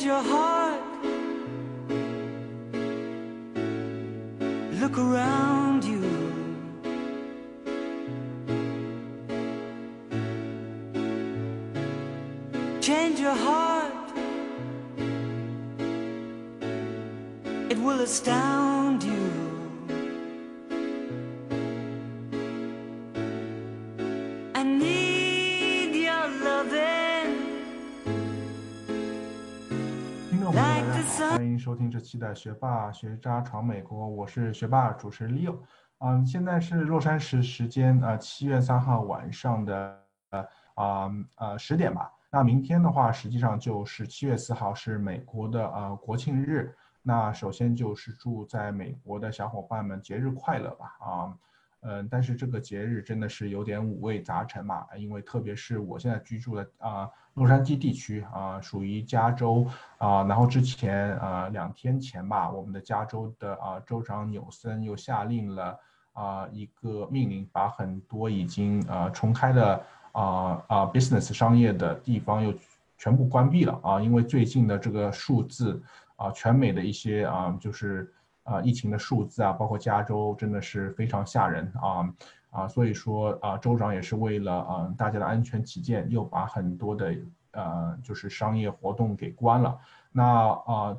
[0.00, 0.80] Change your heart.
[4.80, 6.00] Look around you.
[12.80, 14.12] Change your heart.
[17.68, 18.69] It will astound
[31.60, 35.58] 收听这期的《学霸学渣闯美国》，我是学霸主持人 Leo。
[35.98, 42.10] 嗯，现在是洛杉矶时间呃七月三号晚上的呃啊呃十点吧。
[42.30, 46.74] 那明天的话，实际上就是七月四号是美国的呃国庆日。
[47.02, 51.36] 那首先就是祝在美国的小伙伴们节日快乐吧啊。
[51.82, 65.78] 嗯，但是这个节日真的是有点五味杂陈嘛，因为特别是我现在居住的啊洛杉矶地区啊，属于加州啊，然后之前啊两天前吧，我们的加州的啊州长纽森又下令了
[66.12, 72.52] 啊一个命令，把很多已经啊重开的啊啊 business 商业的地方又
[72.98, 75.82] 全部关闭了啊，因为最近的这个数字
[76.16, 78.12] 啊，全美的一些啊就是。
[78.50, 82.12] 啊，疫情的数字啊，包括加州真的是非常吓人啊
[82.50, 87.14] 啊，所以说啊，州长也是为了啊大家的安全起见，又把很多的
[87.52, 89.78] 呃就是商业活动给关了。
[90.10, 90.96] 那啊，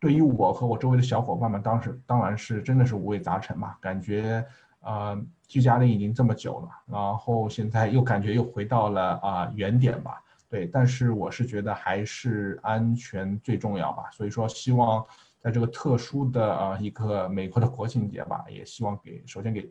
[0.00, 4.42] 对于我和我周围的小伙伴们，当时当然是真的是五味杂陈嘛，感觉
[4.80, 5.14] 啊
[5.46, 10.22] 居家令已经这么久了，然后现在又感觉又回到了啊原点吧。
[10.48, 15.04] 对，但是我是觉得还是安全最重要吧，所以说希望。
[15.42, 19.68] 在这个特殊的啊一个美国的国庆节吧，也希望给首先给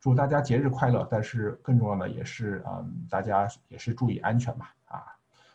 [0.00, 5.04] 祝大家节日快乐，但是更重要的也是嗯大家也是注意安全吧啊。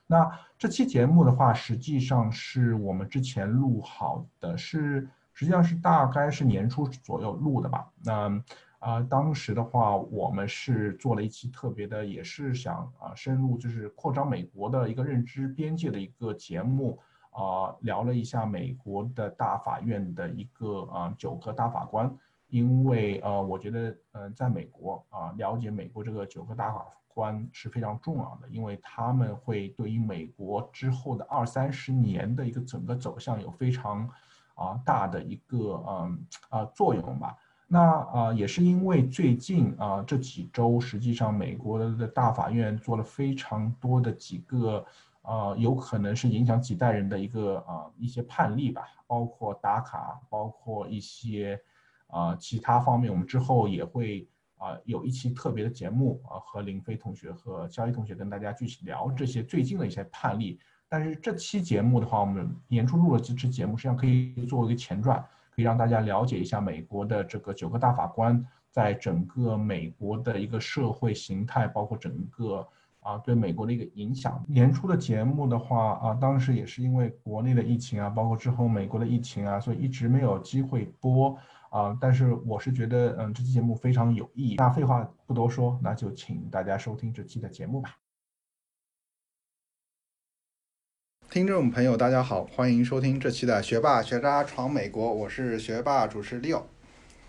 [0.07, 7.91] 那这期节目的话，实际上是我们之前录好的，是实际上是大概是年初左右录的吧。
[8.03, 8.43] 那
[8.79, 16.97] 啊当时的话，我们是做了一期特别的，也是想啊深入就是扩张美国的一个认知边界的一个节目。
[17.31, 22.11] 啊，聊了一下美国的大法院的一个啊九个大法官，
[22.47, 34.09] 因为呃，我觉得呃，在美国啊，了解美国这个九个大法官是非常重要的，因为他们会对于美国之后的二三十年的一个整个走向有非常
[34.55, 37.37] 啊大的一个嗯啊作用吧。
[37.67, 44.83] 那啊，也是因为最近啊这几周，实际上美国的大法院做了非常多的几个。
[45.21, 51.59] 呃，有可能是影响几代人的一个呃一些判例吧，包括打卡，包括一些
[52.07, 60.57] 啊其他方面，我们之后也会啊有一期特别的节目啊，和林飞同学和肖一同学跟大家具体聊这些最近的一些判例。
[60.87, 65.19] 但是这期节目的话，我们年初录了这期节目，实际上可以作为一个前传，
[65.53, 72.65] 可以让大家了解一下美国的这个九个大法官在整个美国的一个社会形态，包括整个。
[73.09, 74.43] 啊，对美国的一个影响。
[74.47, 81.35] 年初的节目的话，啊，当时也是因为国内的疫情啊，包括之后美国的疫情啊，所以一直没有机会播
[81.71, 81.97] 啊。
[81.99, 84.55] 但是我是觉得，嗯，这期节目非常有意义。
[84.57, 87.97] 那废话不多说，那就请大家收听这期的节目吧。
[91.31, 96.61] 听众朋友，大家好，欢迎收听这期的《学霸学渣闯美国》，我是学霸主持 Leo。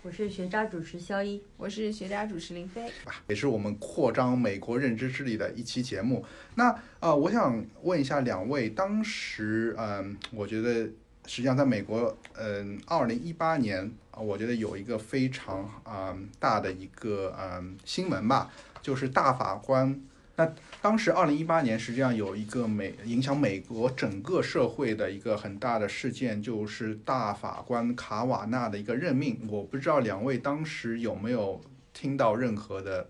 [0.03, 2.91] 我是学渣主持肖一，我是学渣主持林飞，
[3.27, 6.25] 也是我们扩张美国认知之力的一期节目。
[6.55, 10.85] 那呃，我想问一下两位，当时嗯，我觉得
[11.27, 18.51] 实际上在美国，嗯，二零一八年啊，我觉得有一个非常啊大的一个嗯新闻吧，
[18.81, 20.01] 就是大法官。
[20.41, 29.39] 那当时二零一八年实际上有一个美影响美国整个社会的一个很大的事件，就是大法官卡瓦纳的一个任命。
[29.47, 31.61] 我不知道两位当时有没有
[31.93, 33.07] 听到任何的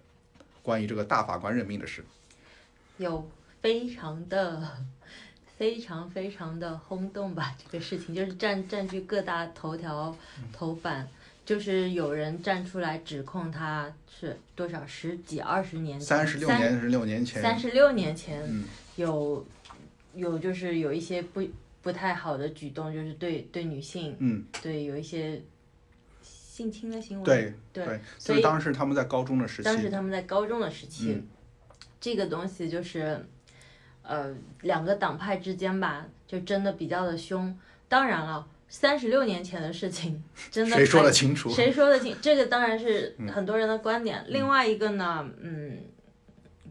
[0.61, 2.03] 关于这个大法官任命的事？
[2.97, 3.25] 有，
[3.61, 4.69] 非常的
[5.57, 7.55] 非常非常的轰动吧？
[7.63, 10.13] 这个事情就是占占据各大头条
[10.51, 11.07] 头版。
[11.51, 18.41] 就是有人站出来指控他是多少十几二十年三十六年十六年前三十六年前
[18.95, 19.45] 有
[20.15, 21.45] 有就是有一些不
[21.81, 25.41] 不太好的举动，就是对对女性嗯对有一些
[26.21, 31.21] 性侵的行为对对，所以当时他们在高中的时期，当时他们在高中的时期，
[31.99, 33.25] 这个东西就是
[34.03, 37.53] 呃两个党派之间吧，就争的比较的凶。
[37.89, 38.47] 当然了。
[38.71, 41.49] 三十六年前的事情， 真的谁说得清楚？
[41.49, 42.15] 谁说得清？
[42.21, 44.23] 这个当然是很多人的观点。
[44.29, 45.77] 另外一个呢，嗯，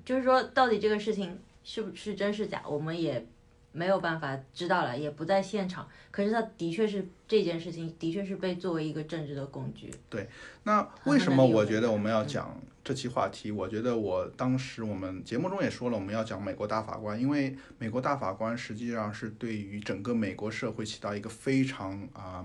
[0.02, 3.26] 就是说到底这个事情是不是真是假，我们也
[3.72, 5.86] 没有办法知道了，也不在现场。
[6.10, 9.92] 可是他的确是这件事情，的确是被作为一个政治的工具。
[10.08, 10.26] 对
[10.62, 13.50] 那为什么我觉得我们要讲这期话题？
[13.50, 22.44] 我觉得我当时我们节目中也说了，我们要讲美国大法官，因为美国大法官实际上是对于整个美国社会起到一个非常啊、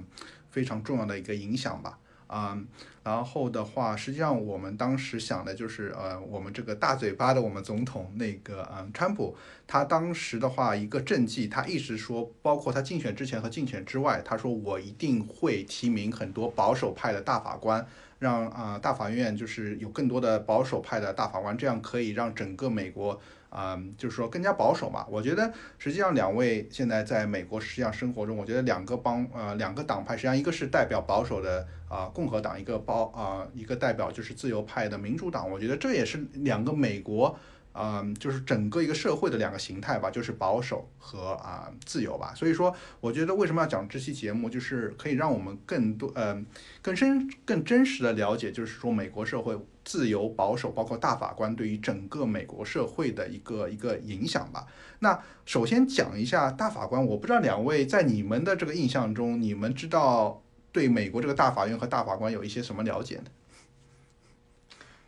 [0.50, 1.98] 非常重要的一个影响吧。
[2.28, 2.58] 啊、
[3.04, 9.36] 然后的话，实际上我们当时想的就是，呃，我们这个大嘴巴的我们总统那个，嗯、川普，
[9.68, 17.86] 他当时的话一个政绩，他一直说，包括他竞选之前和竞选之外，他说我一定会提名很多保守派的大法官，
[18.20, 23.20] 让啊、大法院就是有更多的保守派的大法官，这样可以让整个美国
[23.56, 25.06] 啊、就是说更加保守嘛。
[25.10, 35.50] 我觉得实际上两位现在在美国实际上生活中，我觉得两个帮呃两个党派，实际上一个是代表保守的啊、共和党，一个包啊、一个代表就是自由派的民主党。
[35.50, 37.40] 我觉得这也是两个美国。
[37.78, 42.34] 嗯，就是整个一个社会的两个形态吧，就是保守和啊、自由吧。
[42.34, 46.42] 所以说，我觉得为什么要讲这期节目，就是可以让我们更多呃
[46.82, 54.68] 更深、更真实的了解，就是说美国社会自由、保守，包括大法官对于整个美国社会的一个一个影响吧。
[55.00, 60.42] 那首先讲一下大法官，我不知道两位在你们的这个印象中，你们知道
[60.72, 63.26] 对美国这个大法院和大法官有一些什么了解呢？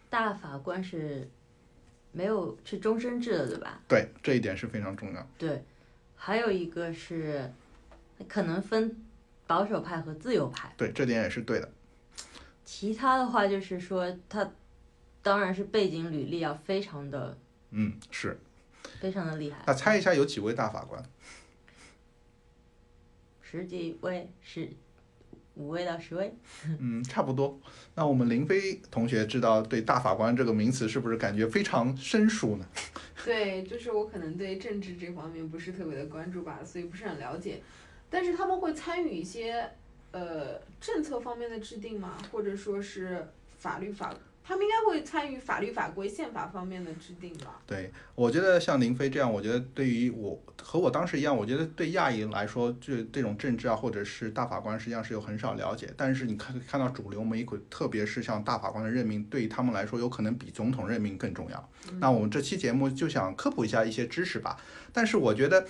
[0.10, 1.28] 大法官是
[2.12, 3.82] 没有是终身制的，对吧？
[3.88, 5.28] 对，这一点是非常重要。
[5.38, 5.64] 对，
[6.16, 7.52] 还有一个是
[8.28, 8.96] 可能分
[9.48, 10.72] 保守派和自由派。
[10.78, 11.70] 对，这点也是对的。
[12.64, 14.50] 其他的话就是说，他
[15.28, 17.38] 当然是背景履历要非常的
[17.72, 18.40] 嗯，是。
[19.02, 21.04] 非常的厉害，那猜一下有几位大法官？
[23.42, 24.70] 十几位是
[25.56, 26.34] 五位到十位。
[26.80, 27.60] 嗯，差不多。
[27.96, 32.66] 那我们林飞同学知道对大法官这个名词是不是感觉非常生疏呢？
[33.26, 37.62] 对，就是我可能对政治这方面不是特别的关注吧，所以不是很了解。
[38.10, 39.70] 但是他们会参与一些
[40.12, 42.18] 呃政策方面的制定吗？
[42.32, 43.28] 或者说是
[43.58, 44.16] 法律法，
[44.48, 47.60] 他们应该会参与法律法规、宪法方面的制定吧？
[47.68, 55.94] 对，我觉得像林飞这样，我觉得对于我和我当时一样，我觉得对亚裔来说，这这种政治啊，或者是大法官，实际上是有很少了解。
[55.98, 61.70] 但是你看看到主流媒体，特别是像大法官的任命，对于他们来说，有可能比总统任命更重要。
[62.00, 64.58] 那我们这期节目就想科普一下一些知识吧。
[64.94, 65.68] 但是我觉得。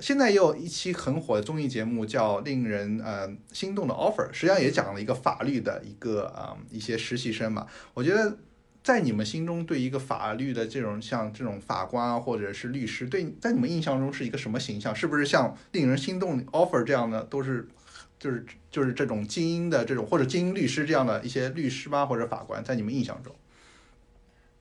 [0.00, 7.66] 现在也有一期很火的综艺节目叫《令人呃心动的 offer》，实际上也讲了一个法律的一个啊、一些实习生嘛。
[7.94, 8.38] 我觉得
[8.82, 14.94] 在你们心中，对一个法律的这种像这种法官啊，或者是律师，对在你们印象中是一个什么形象？
[14.94, 17.68] 是不是像令人心动的 offer 这样的，都是
[18.18, 23.34] 就是就是这种精英的这种或者精英律师这样的一些律师吧，或者法官，在你们印象中？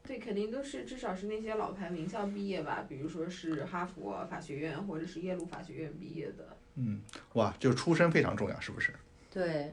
[0.09, 6.47] 对，肯定都是至少是那些老牌名校毕业吧，比如说是哈佛法学院或者是耶鲁法学院毕业的。
[6.77, 6.99] 嗯，
[7.33, 8.91] 哇，就出身非常重要，是不是？
[9.31, 9.71] 对，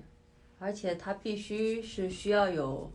[0.59, 2.93] 而且他必须是需要有，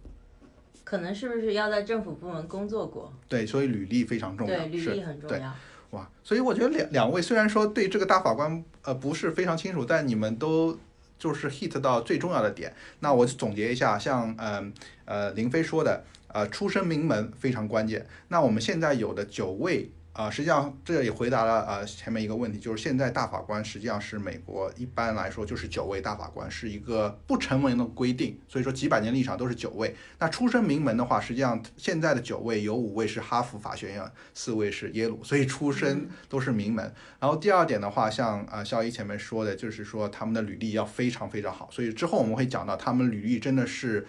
[0.84, 3.12] 可能是不是要在政府部门工作过？
[3.28, 5.52] 对，所以履历非常重要，对，履历很重对要。
[5.90, 10.78] 哇，所以我觉得两两位虽然说对这个大法官呃不是非常清楚，但你们都
[11.18, 12.72] 就是 hit 到最重要的点。
[13.00, 14.72] 那我总结一下，像嗯
[15.06, 18.06] 呃林飞说的，呃出身名门非常关键。
[18.28, 29.96] 那我们现在有的九位啊、实际上这也回答了呃前面一个问题，就是现在大法官实际上是美国一般来说就是九位大法官，是一个不成文的规定，所以说几百年历史上都是九位。
[30.20, 36.94] 那出身名门的话，实际上现在的九位有五位是哈佛法学院，四位是耶鲁，所以出身都是名门。
[37.18, 44.06] 然后第二点的话，像呃肖一前面说的，就是说他们的履历要非常非常好，所以之后我们会讲到他们履历真的是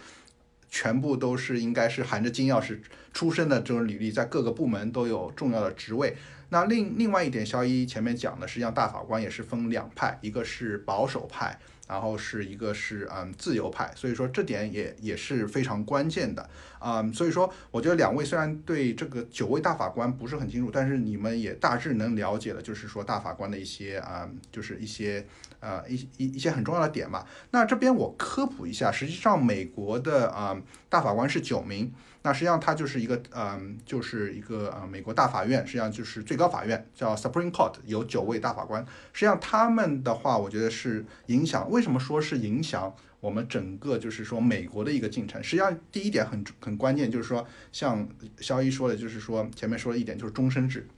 [0.72, 2.78] 全部都是应该是含着金钥匙
[3.12, 6.16] 出身的这种履历，在各个部门都有重要的职位。
[6.48, 16.48] 那另另外一点，肖一前面讲的，实际上大法官也是分两派，一个是保守派，然后是一个是嗯自由派，所以说这点也也是非常关键的。
[16.80, 25.26] 嗯，所以说我觉得两位虽然对这个九位大法官不是很清楚，但是你们也大致能了解了，就是说大法官的一些啊、嗯就是一些
[25.62, 27.24] 呃一一一些很重要的点嘛。
[27.52, 31.90] 那这边我科普一下，实际上美国的啊、大法官是九名，
[32.20, 38.84] 那实际上它就是一个嗯就是一个呃美国大法院，实际上就是最高法院叫 Supreme Court，有九位大法官。
[39.14, 41.70] 实际上他们的话，我觉得是影响。
[41.70, 42.94] 为什么说是影响？
[43.20, 48.08] 我们整个就是说美国的一个进程，实际上第一点很很关键，就是说像
[48.40, 50.88] 肖一说的，就是说前面说的一点就是终身制。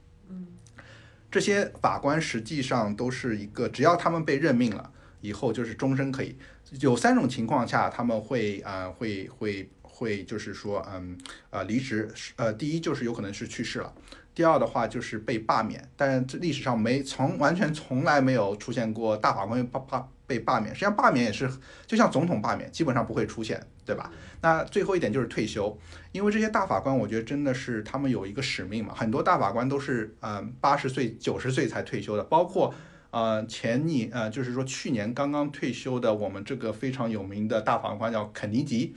[1.35, 4.89] 这些法官实际上都是一个，只要他们被任命了
[5.19, 6.37] 以后，就是终身可以。
[6.79, 11.17] 有三种情况下他们会啊、会会会就是说嗯
[11.49, 13.93] 呃离职，呃第一就是有可能是去世了。
[14.33, 20.73] 第二的话就是被罢免，但这历史上没从完全从来没有出现过大法官被罢罢被罢免。
[20.73, 21.49] 实际上罢免也是
[21.85, 24.11] 就像总统罢免，基本上不会出现，对吧？
[24.41, 25.77] 那最后一点就是退休，
[26.11, 28.93] 因为这些大法官，我觉得真的是他们有一个使命嘛。
[28.93, 32.73] 很多大法官都是嗯八十岁、九十岁才退休的，包括
[33.11, 38.95] 呃前年呃就是说去年刚刚退休的我们这个非常有名的大法官叫肯尼迪。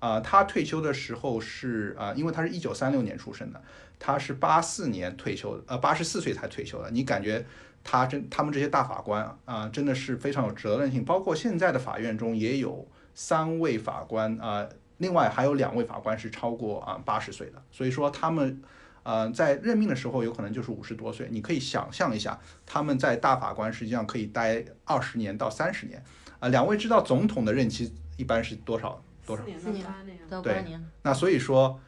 [0.00, 3.60] 啊、他退休的时候是啊、因为他是一九三六年出生的，
[3.98, 6.88] 他是八四年退休的，呃，八十四岁才退休的。
[6.92, 7.44] 你感觉
[7.90, 11.02] 他真他们这些大法官啊、真的是非常有责任心。
[11.04, 14.68] 包括现在的法院中也有三位法官啊、
[14.98, 18.60] 另外还有两位法官是超过啊八十岁的，所以说他们。
[19.04, 26.04] 呃，在任命的时候有可能就是五十多岁，你可以想象一下，他们在大法官实际上可以待二十年到三十年。
[26.40, 29.02] 啊、两位知道总统的任期一般是多少？
[29.24, 31.80] 多少四年四年到八年，到对八年，那所以说，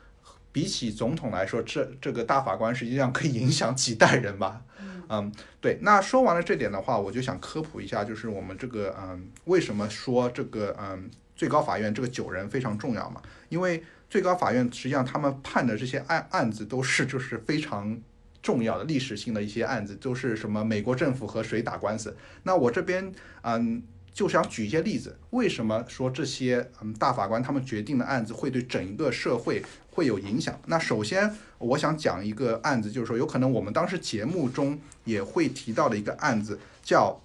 [0.51, 4.63] 比起总统来说，这这个大法官实际上可以影响几代人吧。
[5.11, 5.79] 嗯，对。
[5.83, 13.21] 那说完了这点的话，我就想科普一下，就是我们这个嗯，为什么说这个嗯最高法院这个九人非常重要嘛？
[13.51, 18.01] 因为最高法院实际上他们判的这些案案子都是就是非常。
[18.43, 22.17] 重要的历史性的一些案子，都是什么美国政府和谁打官司？
[22.45, 23.13] 那我这边
[23.43, 23.83] 嗯，
[24.21, 30.61] 就是想举一些例子，为什么说这些嗯大法官他们决定的案子会对整个社会会有影响？
[30.67, 37.19] 那首先我想讲一个案子，就是说有可能我们当时节目中也会提到的一个案子，叫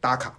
[0.00, 0.38] 打卡。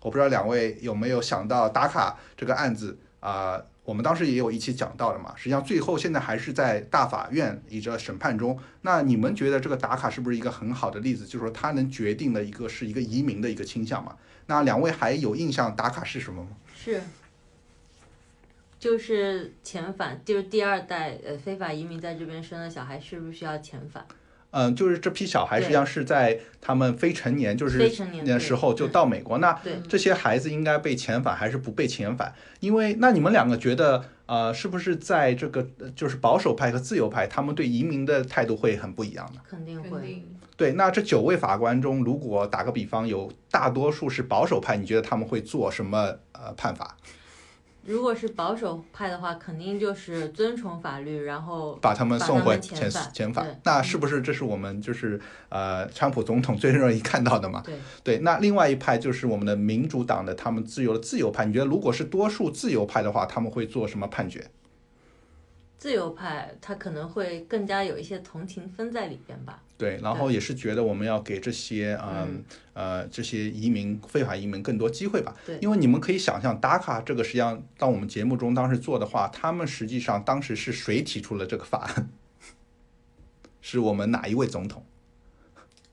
[0.00, 5.32] 我不知道两位有没有想到打卡这个案子啊、我们当时也有一期讲到的嘛。
[5.34, 8.58] 实际上最后现在还是在大法院一个审判中。
[8.82, 11.24] 那你们觉得这个打卡是不是一个很好的例子？
[11.24, 14.14] 就是说它能决定的一个是一个移民的一个倾向嘛？
[14.44, 16.50] 那两位还有印象打卡是什么吗？
[16.76, 17.00] 是，
[18.78, 24.04] 就是遣返，就是第二代呃非法移民在这边生的小孩，是不是要遣返？
[24.58, 29.38] 嗯，就是这批小孩实际上是在他们非成年，就是非成年的时候就到美国。
[29.38, 32.34] 那对，这些孩子应该被遣返还是不被遣返？
[32.58, 39.40] 因为那你们两个觉得，呃，是不是在这个呃就是保守派和自由派，他们对移民的态度会很不一样呢？
[39.48, 40.24] 肯定会。
[40.56, 46.96] 对，那这九位法官中，如果打个比方，有大多数是保守派，你觉得他们会做什么呃判罚？
[47.88, 53.60] 如果是保守派的话，肯定就是遵从法律，然后把他们送回遣遣返遣返？
[53.64, 55.18] 那是不是这是我们就是
[55.48, 57.62] 呃川普总统最容易看到的嘛？
[57.64, 61.46] 对对，那另外一派就是我们的民主党的，他们自由的自由派。
[61.46, 64.50] 你觉得如果是多数自由派的话，他们会做什么判决？
[65.78, 69.62] 自由派他可能会更加有一些同情分在里边吧。
[69.78, 72.44] 对，然后也是觉得我们要给这些嗯
[72.74, 75.34] 呃这些移民非法移民更多机会吧。
[75.46, 82.10] 对因为你们可以想象，达卡这个实际上当我们节目中当时做的话，他们实际上当时是谁提出了这个法案？
[83.62, 84.84] 是我们哪一位总统？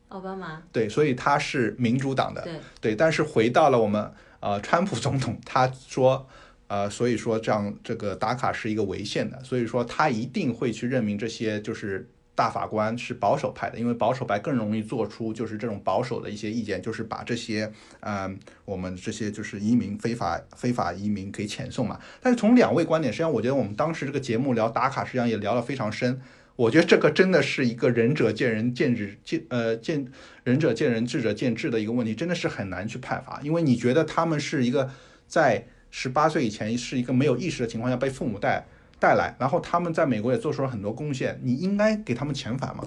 [0.10, 2.42] 奥巴马，对，所以他是民主党的。
[2.42, 6.28] 对对，但是回到了我们呃川普总统，他说
[6.68, 22.00] 呃，所以说这样这个打卡是一个违宪的，所以说他一定会去任命这些就是大法官是保守派的，因为保守派更容易做出就是这种保守的一些意见，就是把这些嗯、我们这些就是移民非法非法移民给遣送嘛。
[22.22, 26.22] 但是从两位观点，实际上我觉得我们当时这个节目聊打卡，实际上也聊得非常深。
[26.58, 30.06] 我觉得这个真的是一个仁者见仁，见智见呃见
[30.44, 33.40] 仁者见仁，智者见智的一个问题，真的是很难去判罚。
[33.44, 34.90] 因为你觉得他们是一个
[35.28, 38.66] 在十八岁以前是一个没有意识的情况下被父母带
[39.00, 42.84] 带来，然后他们在美国也做出了很多贡献，你应该给他们遣返吗？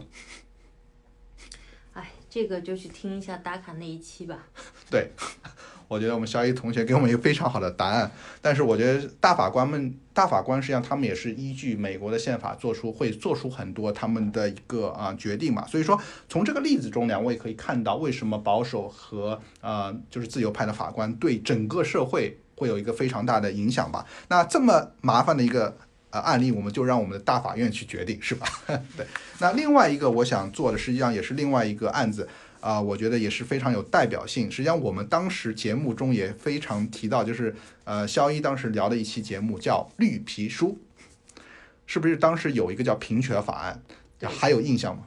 [1.92, 4.46] 哎，这个就去听一下打卡那一期吧。
[4.90, 5.10] 对，
[5.86, 8.10] 我觉得我们肖一同学给我们一个非常好的答案。
[8.40, 15.66] 但是我觉得大法官们，大法官实际上他们也是依据美国的宪法做出会做出很多他们的一个啊、决定嘛。
[15.66, 24.06] 所以说从这个例子中，两位可以看到为什么保守和呃就是自由派的法官对整个社会会有一个非常大的影响吧。
[24.28, 25.76] 那这么麻烦的一个。
[26.18, 28.46] 呃，案例我们就让我们的大法院去决定，是吧？
[28.96, 29.06] 对。
[29.38, 32.28] 那另外一个我想做的，实际上也是另外一个案子，
[32.60, 34.50] 啊、我觉得也是非常有代表性。
[34.50, 40.78] 实际上，我们当时节目中也非常提到，就是呃，肖一当时聊的一期节目叫《绿皮书》，
[41.86, 43.80] 是不是当时有一个叫平权法案？
[44.20, 45.04] 还有印象吗？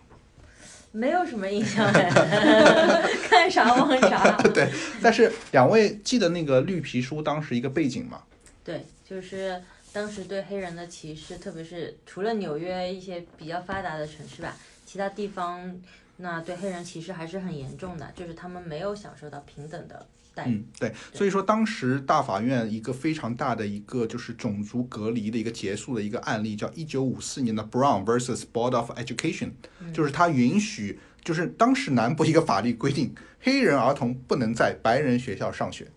[0.94, 2.10] 没有什么印象哎，
[3.30, 4.32] 看啥忘啥。
[4.54, 4.70] 对，
[5.02, 8.22] 但是两位记得那个绿皮书当时一个背景吗？
[8.64, 9.62] 对，就是
[9.94, 14.56] 当时对黑人的歧视，特别是除了纽约一些比较发达的城市吧，
[14.86, 15.76] 其他地方
[16.18, 20.46] 那对黑人歧视还是很严重的，就是他们没有享受到平等的代。
[20.48, 29.52] 嗯，对，所以说当时大法院一个非常大的一个就是种族隔离的一个结束的一个案例，叫一九五四年的 Brown versus Board of Education，
[29.94, 35.92] 就是它允许，就是当时南部一个法律规定，黑人儿童不能在白人学校上学，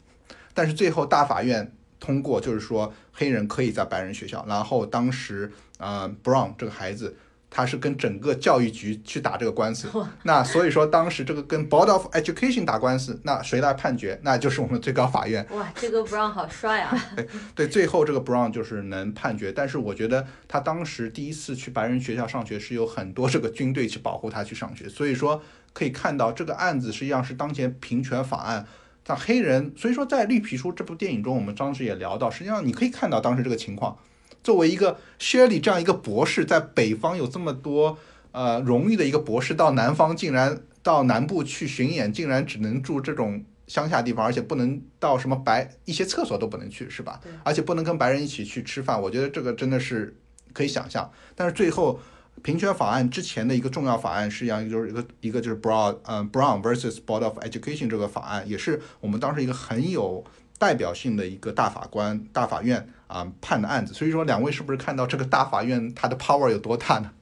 [0.53, 1.71] 但是最后大法院
[2.04, 7.16] 通过，就是说黑人可以在白人学校，然后当时呃 Brown 这个孩子。
[7.56, 9.88] 他是跟整个教育局去打这个官司，
[10.25, 14.18] 那所以说当时这个跟 Board of Education 打官司，那谁来判决？
[14.25, 15.46] 那就是我们最高法院。
[15.52, 16.92] 哇，这个 Brown 好帅啊！
[17.54, 25.40] 对，最后这个 Brown 就是能判决，但是我觉得他当时第一次去白人学校上学是有很多这个军队去保护他去上学，所以说
[25.73, 28.66] 可以看到这个案子实际上是当前平权法案
[29.06, 33.96] 让黑人，所以说在绿皮书这部电影中，我们当时也聊到，实际上你可以看到当时这个情况。
[34.42, 37.96] 作为一个 Shirley 这样一个博士，在北方有这么多
[38.32, 47.20] 呃荣誉的一个博士，到南方竟然到南部去巡演，竟然只能住这种乡下地方，而且不能到什么白一些厕所都不能去，是吧？
[47.42, 50.14] 而且不能跟白人一起去吃饭，我觉得这个真的是
[50.52, 51.11] 可以想象。
[51.34, 51.99] 但是最后
[52.43, 60.25] 平权法案之前的一个重要法案，实际上就是一个一个就是 Brown 嗯 Brown versus Board of Education 这个法案，也是我们当时一个很有
[60.59, 62.88] 代表性的一个大法官大法院。
[63.07, 67.12] 啊，判的案子，所以说两位是不是看到这个大法院它的 power 有多大呢？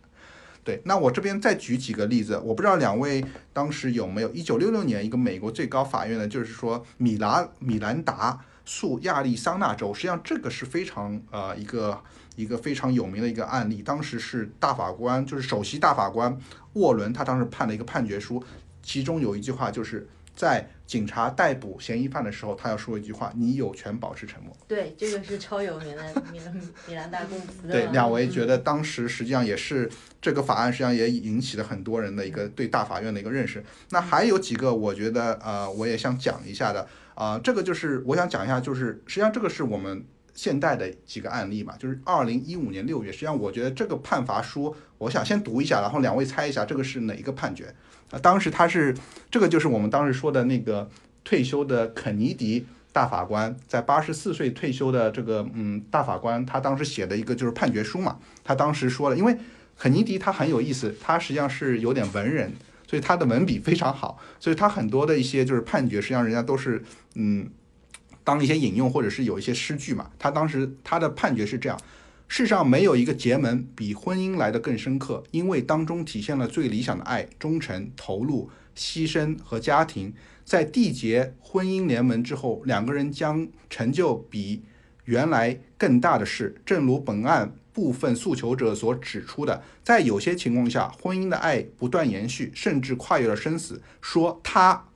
[0.65, 12.01] 对，那我这边再举几个例子，我不知道两位当时有没有一九六六年一个美国最高法院的，就是说米拉米兰达诉亚利桑那州，实际上这个是非常呃一个
[12.37, 16.39] 一个非常有名的一个案例，当时是大法官就是首席大法官
[16.75, 18.43] 沃伦，他当时判了一个判决书，
[18.83, 20.69] 其中有一句话就是在。
[20.85, 26.55] 警察逮捕嫌疑犯的时候，他要说一句话：“你有权保持沉默。”对，这个是超有名的米兰
[26.87, 27.67] 米兰大公司。
[27.67, 33.65] 对，两位觉得当时实际上也是这个法案，实际上也引起了很多人的一个对大法院的一个认识。
[33.89, 47.75] 那还有几个，我觉得呃，我也想讲一下的啊，这个就是我想讲一下，就是实际上这个是我们现代的几个案例嘛，就是二零一五年六月，实际上我觉得这个判罚书，我想先读一下，然后两位猜一下这个是哪一个判决。
[48.11, 48.95] 啊，当时他是
[49.31, 50.91] 这个，就是我们当时说的那个
[51.25, 58.19] 退休的肯尼迪大法官，在八十四岁退休的这个嗯大法官，他当时写的一个就是判决书嘛。
[58.45, 59.37] 他当时说了，因为
[59.79, 62.53] 肯尼迪他很有意思，他实际上是有点文人，
[62.87, 66.83] 所以他的文笔非常好，所以他很多的一些就是判决，实际上人家都是
[67.15, 67.49] 嗯
[68.25, 70.11] 当一些引用或者是有一些诗句嘛。
[70.19, 71.79] 他当时他的判决是这样。
[72.29, 80.15] 世上没有一个结盟比婚姻来得更深刻，因为当中体现了最理想的爱、忠诚、投入、牺牲和家庭。
[80.45, 84.63] 在缔结婚姻联盟之后，两个人将成就比
[85.05, 86.57] 原来更大的事。
[86.65, 93.83] 正如本案部分诉求者所指出的，在有些情况下，婚姻的爱不断延续，甚至跨越了生死。
[94.01, 94.89] 说他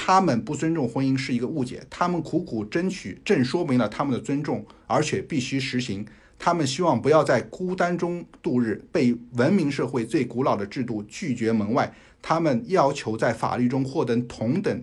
[0.00, 6.06] 他们不尊重婚姻是一个误解，他们苦苦争取，正说明了他们的尊重，而且必须实行。
[6.38, 11.92] 他们希望不要在孤单中度日，被文明社会最古老的制度拒绝门外。
[12.22, 14.82] 他们要求在法律中获得同等，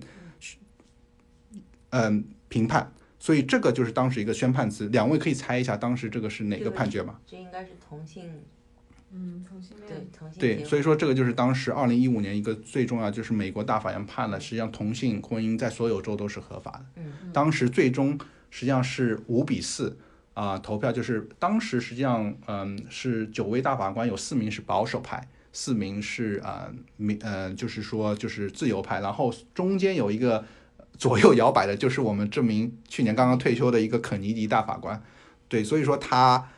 [1.92, 2.92] 嗯，评判。
[3.18, 4.90] 所以这个就是当时一个宣判词。
[4.90, 7.18] 两位可以猜一下，当时这个是哪个判决吗？
[7.26, 8.30] 这应该是同性，
[9.16, 9.88] 嗯，同性恋。
[9.88, 10.40] 对，同性。
[10.40, 16.86] 对，所以说这个就是当时二零一五年一个最重要，就是美国大法院判了，实际上同性婚姻在所有州都是合法的。
[16.98, 17.32] 嗯。
[17.34, 18.20] 当时最终
[18.52, 19.98] 实际上是五比四。
[20.36, 30.44] 啊，投票就是当时实际上，嗯，是九位大法官，有四名是保守派，四名是啊民，呃，就是说就是自由派，然后中间有一个
[30.98, 35.02] 左右摇摆的，就是我们这名去年刚刚退休的一个肯尼迪大法官，
[35.48, 36.50] 对，所以说他。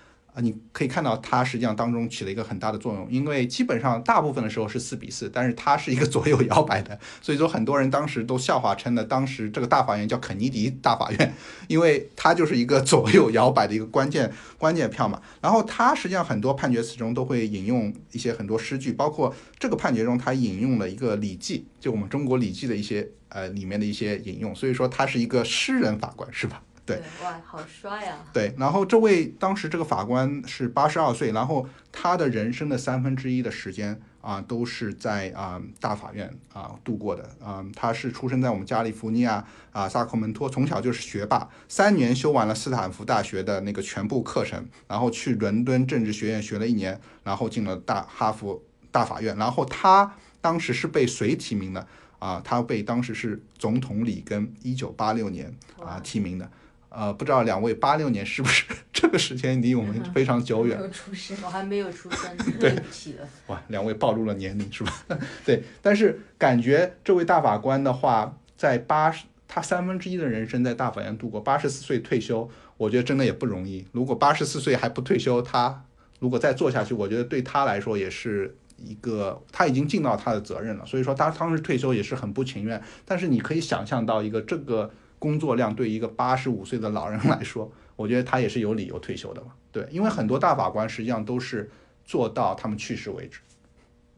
[0.41, 11.33] 你可以看到，它实际上当中起了一个很大的作用，因为基本上大部分的时候是四比四，但是它是一个左右摇摆的，所以说很多人当时都笑话称的，当时这个大法院叫肯尼迪大法院，
[11.67, 15.21] 因为它就是一个左右摇摆的一个关键关键票嘛。
[15.41, 26.61] 然后它实际上很多判决词中都会引用一些很多诗句，包括这个判决中它引用了一个《礼记》，就我们中国《礼记》的一些呃里面的一些引用，所以说他是一个诗人法官，是吧？
[26.87, 28.23] 对，哇，好帅啊！
[28.31, 37.65] 对，然后这位当时这个法官是八十二岁，然后他的人生的三分之一的时间啊，都是在啊大法院啊度过的啊。
[37.75, 51.85] 他是出生在我们加利福尼亚啊萨克门托，从小就是学霸，三年修完了斯坦福大学的那个全部课程，然后去伦敦政治学院学了一年，然后进了大哈佛大法院，然后他当时是被谁提名的
[52.19, 52.41] 啊？
[52.45, 56.49] 他被当时是总统里根一九八六年啊提名的。
[56.89, 60.77] 呃，不知道两位八六年是不是 这个时间离我们非常久远？
[60.77, 63.27] 没有出生，我还没有出生，对不起了。
[63.47, 64.93] 哇，两位暴露了年龄是吧？
[65.45, 73.85] 对，但是感觉这位大法官的话，在八十他三分之一的人生在大法院度过，八十四岁退休，我觉得真的也不容易。
[73.91, 75.83] 如果八十四岁还不退休，他
[76.19, 80.85] 如果再做下去，我觉得对他来说也是一个，他已经尽到他的责任了。
[80.85, 82.81] 所以说他当时退休也是很不情愿。
[83.05, 89.53] 但是你可以想象到一个这个工作量对一个八十五岁的老人来说，我觉得他也是有理由退休的嘛。
[89.71, 91.69] 对，因为很多大法官实际上都是
[92.05, 93.39] 做到他们去世为止。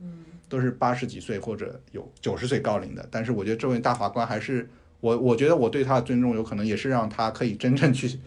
[0.01, 4.69] 嗯，都是八十几岁或者有九十岁高龄的，但是我觉得这位大法官还是
[5.01, 8.19] 我，我觉得我对他的尊重有可能也是让他可以真正去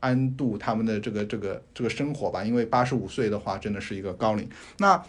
[0.00, 4.48] 安度他们的这个这个这个生活吧，因为八十五岁的话真的是一个高龄。
[4.78, 5.02] 那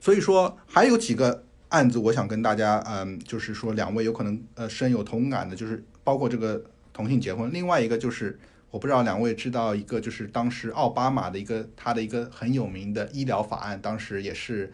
[0.00, 8.38] 所以说还有几个案子，我想跟大家嗯，就是说两位有可能呃深有同感的，就是包括这个同性结婚，另外一个就是
[8.70, 14.72] 我不知道两位知道一个就是当时奥巴马的一个他的一个很有名的医疗法案，当时也是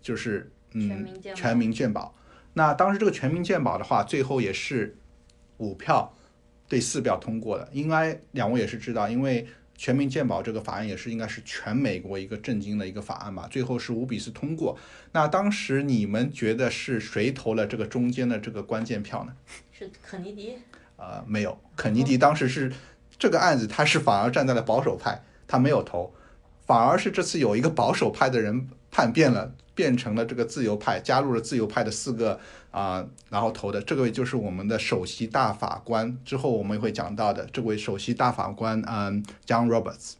[0.00, 2.14] 就是嗯全民健保全民健保。
[2.54, 4.96] 那当时这个全民健保的话，最后也是
[5.56, 6.14] 五票
[6.68, 7.68] 对四票通过的。
[7.72, 14.78] 应该两位也是知道，因为全民健保这个法案也是应该是全美国一个震惊的一个法案吧，最后是五比四通过。
[15.12, 19.32] 那当时你们觉得是谁投了这个中间的这个关键票呢？
[19.72, 20.56] 是肯尼迪，
[20.96, 22.72] 呃，没有，肯尼迪当时是
[23.18, 26.14] 这个案子，他是反而站在了保守派，他没有投，
[26.66, 32.38] 反而是这次有一个保守派的人叛变了，变成了这个自由派，加入了自由派的四个
[32.70, 40.12] 啊、然后投的这位就是我们的首席大法官，之后我们会讲到的这位首席大法官，嗯，John Roberts。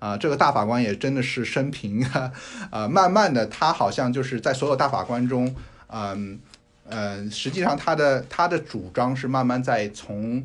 [0.00, 2.32] 啊、这个大法官也真的是生平啊、
[2.72, 5.54] 呃，慢慢的他好像就是在所有大法官中，
[5.88, 6.40] 嗯、
[6.88, 10.44] 呃，实际上他的他的主张是慢慢在从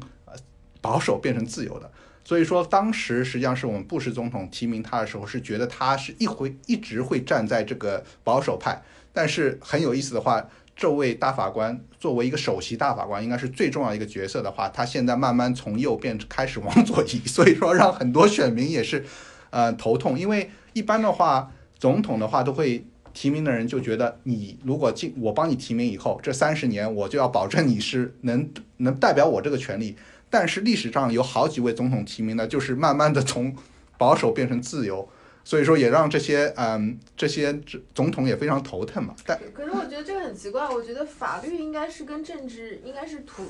[0.82, 1.90] 保守变成自由的。
[2.26, 8.82] 所以说，当时实际上是我们布什总统提名他的时候，是觉得他是一回一直会站在这个保守派。
[9.14, 10.44] 但是很有意思的话，
[10.76, 19.06] 这位大法官作为一个首席大法官，应该是最重要一个角色的话，他现在慢慢从右变开始往左移，所以说让很多选民也是
[19.52, 22.84] 呃头痛，因为一般的话，总统的话都会
[23.14, 29.96] 提名的人就觉得你如果进我帮你提名以后，这三十年我就要保证你是能能代表我这个权利。
[30.38, 33.56] 但是历史上有好几位总统提名呢，就是慢慢的从
[33.98, 35.08] 保守变成自由，
[35.46, 37.58] 所以说也让这些嗯这些
[37.94, 39.16] 总统也非常头疼嘛。
[39.26, 43.44] 但可是我觉得这个很奇怪，我觉得法律应该是跟政治应该是图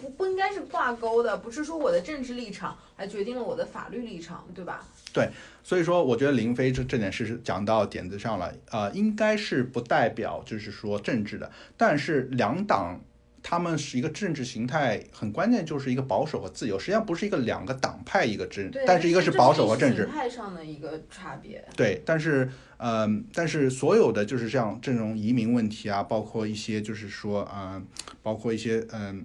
[0.00, 4.82] 不不应该是挂钩的，不是说我的政治立场来决定了我的法律立场，对吧？
[5.12, 5.28] 对
[5.62, 12.98] 所以说，我觉得林飞这这件事是讲到点子上了，呃，应该是不代表就是说政治的，但是两党
[13.42, 21.64] 他们是一个政治形态，很关键就是一个保守和自由，实际上不是一个两个党派一个政对，，但是一个是保守和政治派，上的一个差别。
[21.76, 27.86] 对，但是嗯、但是所有的就是像这种移民问题啊，包括一些就是说嗯、
[28.22, 29.24] 包括一些嗯、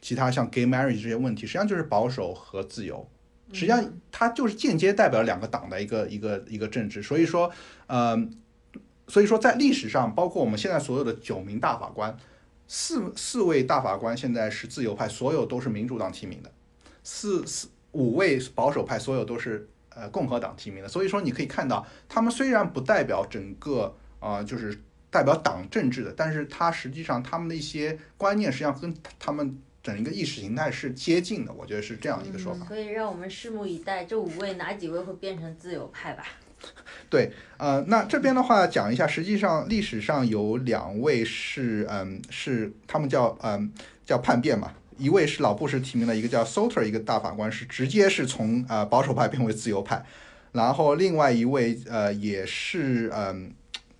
[0.00, 3.08] 其他像 gay marriage 这些问题，实际上就是保守和自由。
[3.52, 7.00] 实际上，它就是间接代表两个党的一个一个一个政治。
[7.00, 7.48] 所以说，
[7.86, 8.36] 嗯、
[9.06, 12.16] 所以说在历史上，包括我们现在所有的九名大法官，
[12.68, 16.50] 四四位大法官现在是自由派，所有都是民主党提名的；
[17.04, 20.88] 四四五位保守派，所有都是呃共和党提名的。
[20.88, 24.78] 所以说，你可以看到，他们虽然不代表整个啊、呃就是
[25.10, 31.52] 代表党政治的，但是他实际上他们的一些观念，实际上跟他们整一个意识形态是接近的。
[31.52, 32.66] 我觉得是这样一个说法。
[32.66, 36.24] 所以让我们拭目以待，这五位哪几位会变成自由派吧？
[37.08, 43.72] 对呃，那这边的话讲一下，实际上历史上有两位是，嗯，是他们叫，嗯，
[44.04, 44.72] 叫叛变嘛。
[44.98, 50.02] 一位是老布什提名的，一个叫 Soter，一个大法官是直接是从呃保守派变为自由派，
[50.52, 53.52] 然后另外一位呃也是嗯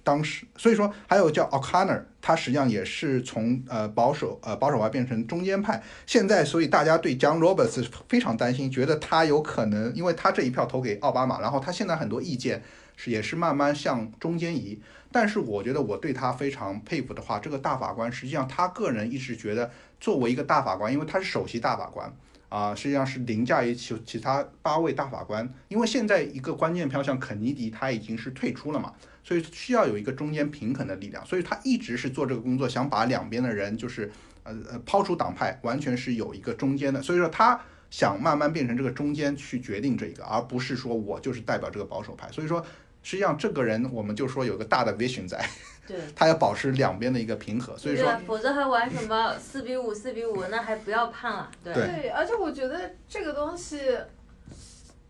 [0.03, 5.81] 当时所以说还有叫 O'Connor，他实际上也是从呃保守呃保守派变成中间派。
[6.07, 12.65] 现在所以大家对 John Roberts 非常担心，觉得他有可能，因为他这一票投给奥巴马，然后他现在很多意见
[12.97, 14.83] 是也是慢慢向中间移。
[15.13, 22.13] 但是我觉得我对他非常佩服的话，这个大法官实际上他个人一直觉得，作为一个大法官，因为他是首席大法官
[22.49, 25.49] 啊、实际上是凌驾于其其他八位大法官。
[25.69, 28.93] 因为现在一个关键票像肯尼迪他已经是退出了嘛，
[29.27, 34.13] 所以需要有一个中间平衡的力量，所以他一直是做这个工作，想把两边的人就是
[34.45, 37.61] 呃呃抛出党派，完全是有一个中间的，所以说他。
[37.89, 42.29] 想慢慢变成这个中间去决定这个，而不是说我就是代表这个保守派。
[42.33, 42.61] 所以说，
[43.05, 45.49] 实际上这个人我们就说有个大的 vision 在，
[45.87, 45.97] 对。
[46.15, 47.79] 他要保持两边的一个平衡。
[47.79, 51.49] 所以说，对啊，否则还玩什么四比五、四比五，那还不要判了。
[51.63, 51.73] 对。
[51.73, 53.79] 对而且我觉得这个东西，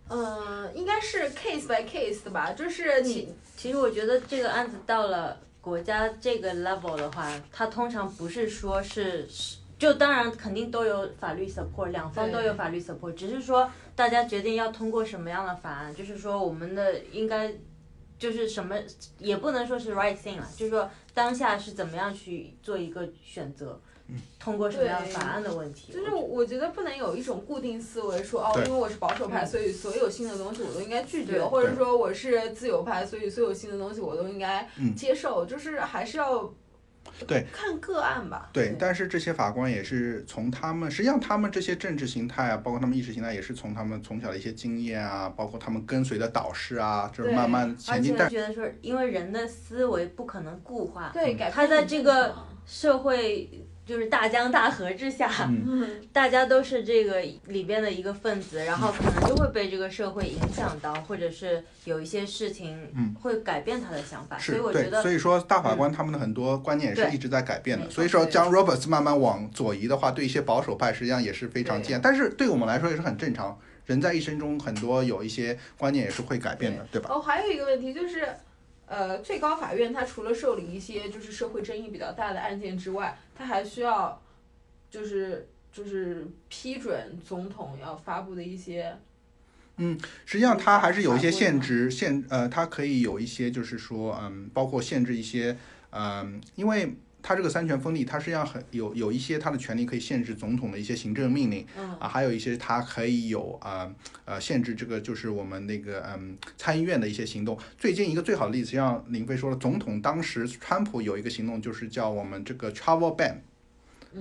[0.08, 9.28] 嗯、应该是 case by case 的吧，就是你其实我觉得这个案子到了国家这个 level 的话，它通常不是说是
[9.78, 17.52] 就当然肯定都有法律 support，两方都有法律 support，只是说大家决定要通过什么样的法案，就是说我们的应该
[18.18, 18.76] 就是什么
[19.18, 23.78] 也不能说是 right thing 了，就是说当下是怎么样去做一个选择，
[24.38, 25.92] 通过什么样的法案的问题。
[25.92, 26.66] 就是我觉得。
[26.76, 34.94] 不能有一种固定思维说，哦，因为我是保守派，嗯所以所有新的东西我都应该拒绝，或者说我是自由派，所以所有新的东西我都应该嗯。
[34.94, 36.52] 接受，就是还是要
[37.26, 37.46] 对。
[37.50, 38.50] 看个案吧。
[38.52, 48.12] 对，但是这些法官也是从他们，实际上他们这些政治形态啊，包括他们意识形态，也是从他们从小的一些经验啊，包括他们跟随的导师啊，就是慢慢而前进。
[48.12, 52.34] 且但觉得说，因为人的思维不可能固化，对，他在这个
[52.66, 67.88] 社会就是大江大河之下，嗯 大家都是这个里边的一个分子，然后可能就会被这个社会影响到，或者是有一些事情嗯会改变他的想法，所是对，以我觉得嗯所以说大法官他们的很多观念也是一直在改变的。
[67.88, 73.56] 所以说将 Roberts 慢慢往左移的话，对一些保守派实际上也是非常对见，但是对我们来说也是很正常。
[73.86, 77.08] 人在一生中很多有一些观念也是会改变的，对吧？
[77.12, 78.26] 哦，还有一个问题就是，
[78.86, 84.22] 呃，最高法院它除了受理一些就是社会争议比较大的案件之外，它还需要
[84.90, 88.96] 就是就是批准总统要发布的一些
[89.78, 95.56] 嗯实际上它还是有一些限制，限呃，它可以有一些就是说，嗯，包括限制一些，
[95.90, 103.90] 嗯，因为它这个三权分立，它实际上很有有一些它的权利可以限制总统的一些行政命令，嗯啊，还有一些它可以有啊
[104.24, 107.58] 呃限制这个就是我们那个嗯参议院的一些行动。
[107.76, 113.34] 最近一个最好的例子，像林飞说了，总统当时川普有一个行动，就是叫我们这个 travel ban。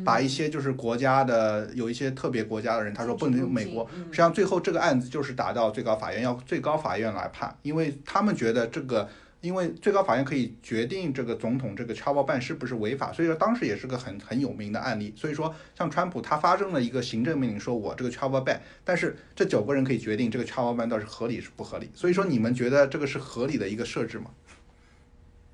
[0.04, 9.08] 把一些就是国家的有一些特别国家的人，他说不能美国，嗯实际上最后这个案子就是打到最高法院，要最高法院来判，因为他们觉得这个，
[9.46, 15.14] 因为最高法院可以决定这个总统这个 travel ban 是不是违法，所以说当时也是个很很有名的案例。
[15.16, 21.90] 所以说，像川普他发生了一个行政命令，说我这个 travel ban，但是这九个人可以决定这个 travel ban 到底是合理是不合理。
[21.94, 24.32] 所以说，你们觉得这个是合理的一个设置吗？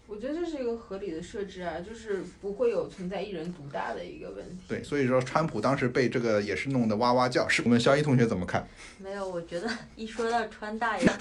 [0.07, 4.63] 我觉得这是一个合理的设置啊，就是不会有存在一人独大的一个问题。
[4.67, 7.47] 对，所以说川普当时被这个也是弄得哇哇叫。
[7.47, 8.67] 是我们肖一同学怎么看？
[8.97, 11.17] 没有，我觉得一说到川大爷，唉，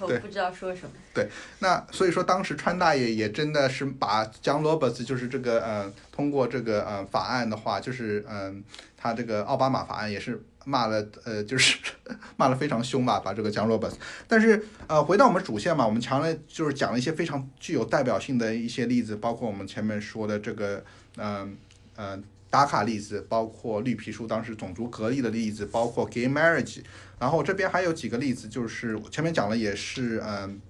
[0.00, 0.90] 我不知道说什么。
[1.14, 8.62] 对那所以说，当时川大爷也真的是把 John Roberts 就是这个呃，通过这个呃法案的话，就是嗯、
[8.96, 11.78] 他这个奥巴马法案也是骂了呃，就是
[12.36, 13.94] 骂了非常凶吧，把这个 John Roberts。
[14.28, 20.84] 但是呃，回到我们主线嘛，我们强烈就是讲了一些非常具有代表性的一些例子，包括我们前面说的这个
[21.16, 21.56] 嗯
[21.96, 22.18] 呃
[22.50, 26.82] 打卡例子，包括绿皮书当时种族隔离的例子，包括 gay marriage。
[27.18, 30.60] 然后这边还有几个例子，就是前面讲了也是嗯。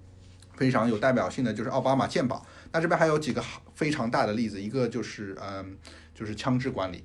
[0.57, 2.45] 非常有代表性的就是奥巴马鉴宝。
[2.71, 5.75] 那这边还有几个好非常大的例子，一个就是嗯，
[6.13, 7.03] 就是枪支管理，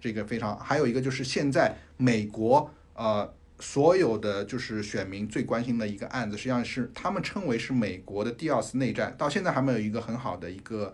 [0.00, 10.92] 这个非常，还有一个就是现在美国呃所有的就是选民最关心的一个案子，实际上是他们称为是美国的第二次内战，到现在还没有一个很好的一个，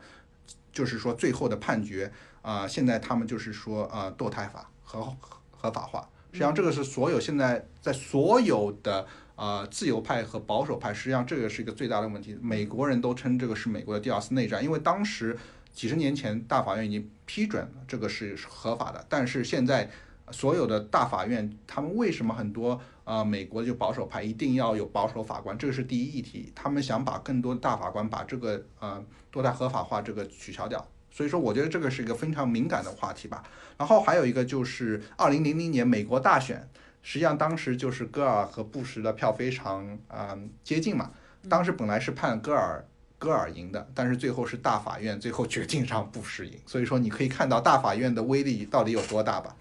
[0.70, 5.02] 就是说最后的判决啊、现在他们就是说呃堕胎法合
[5.50, 6.08] 合法化。
[6.30, 12.38] 实际上，这个是所有现在在所有的呃自由派和保守派，实际上这个是一个最大的问题。
[12.40, 15.36] 美国人都称这个是美国的第二次内战，因为当时
[15.72, 19.90] 几十年前大法院已经批准了这个是合法的，但是现在
[20.30, 25.56] 所有的大法院，他们为什么很多呃美国就保守派一定要有保守法官？
[25.56, 30.86] 这个是第一议题，他们想把更多大法官把这个呃堕胎合法化这个取消掉。
[31.10, 33.42] 所以说，我觉得这个是一个非常敏感的话题吧。
[33.76, 36.68] 然后还有一个就是二零零零年美国大选，
[37.02, 41.10] 实际上当时就是戈尔和布什的票非常嗯、呃接近嘛，
[41.48, 42.84] 当时本来是判戈尔
[43.18, 49.56] 戈尔赢的，但是最后是大法院最后决定让布什赢，所以说你可以看到大法院的威力到底有多大吧。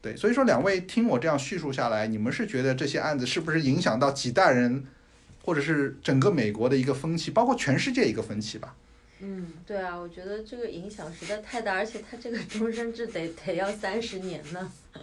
[0.00, 4.84] 对，所以说两位听我这样叙述下来，你们是觉得这些案子是不是影响到几代人，
[5.44, 8.74] 或者是整个美国的一个风气，包括全世界一个风气吧？
[9.24, 14.72] 嗯，对啊，我觉得这个影响实在太大，而且他这个终身制得得要三十年呢。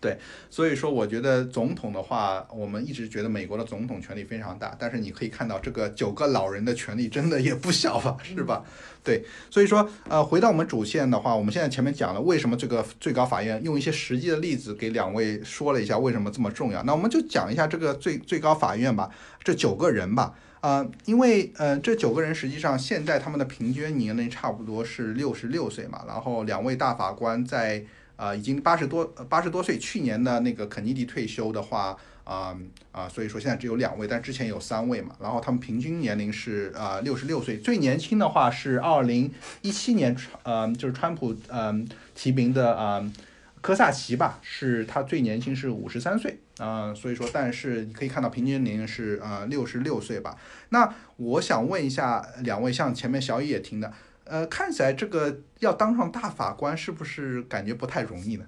[0.00, 0.18] 对
[0.50, 8.64] 所以说，我觉得总统的话，我们一直觉得美国的总统权力非常大，但是你可以看到这个九个老人的权力真的也不小吧，是吧？
[9.04, 19.10] 对，所以说，呃，回到我们主线的话，我们现在前面讲了为什么这个最高法院用一些实际的例子给两位说了一下为什么这么重要，那我们就讲一下这个最最高法院吧，
[19.44, 20.34] 这九个人吧。
[20.62, 27.84] 呃、因为呃，这九个人实际上现在他们的平均年龄差不多是六十六岁嘛，然后两位大法官在
[28.16, 32.56] 呃已经八十多八十多岁，去年的那个肯尼迪退休的话，啊
[32.92, 39.30] 啊，所以说现在只有两位，但之前有三位嘛，然后他们平均年龄是呃六十六岁，最年轻的话是二零
[39.62, 43.12] 一七年川呃就是川普嗯、提名的啊。
[43.60, 50.36] 科萨奇吧，是他最年轻是五十三岁啊、所以说，但是你可以看到平均年龄是呃六十六岁吧。
[50.68, 53.92] 那我想问一下两位，像前面小雨也听的，
[54.24, 58.44] 呃，看起来这个要当上大法官，是不是感觉不太容易呢？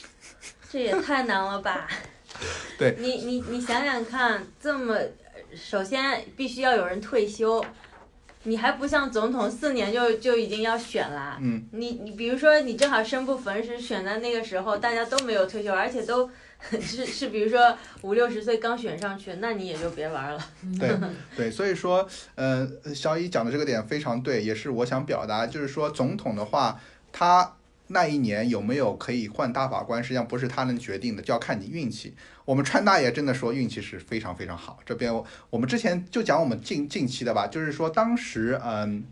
[0.70, 1.86] 这也太难了吧？
[2.78, 4.96] 对你你你想想看，这么
[5.54, 7.62] 首先必须要有人退休，
[8.44, 11.36] 你还不像总统四年就就已经要选啦。
[11.42, 16.30] 嗯，你你比如说你正好生不逢时选在那个时候，大家都没有退休，而且都
[16.80, 20.40] 是是比如说五六十岁刚选上去，那你也就别玩了。
[20.78, 20.96] 对
[21.36, 26.80] 对，所以说，呃，小乙讲的这个点非常对，也是我想表达，就是说总统的话，
[27.12, 27.56] 他
[27.88, 32.14] 那一年有没有可以换大法官，实际上不是他能决定的，就要看你运气。
[32.44, 34.78] 我们川大爷真的说运气是非常非常好。
[34.86, 39.04] 这边我我们之前就讲我们近近期的吧，就是说当时嗯，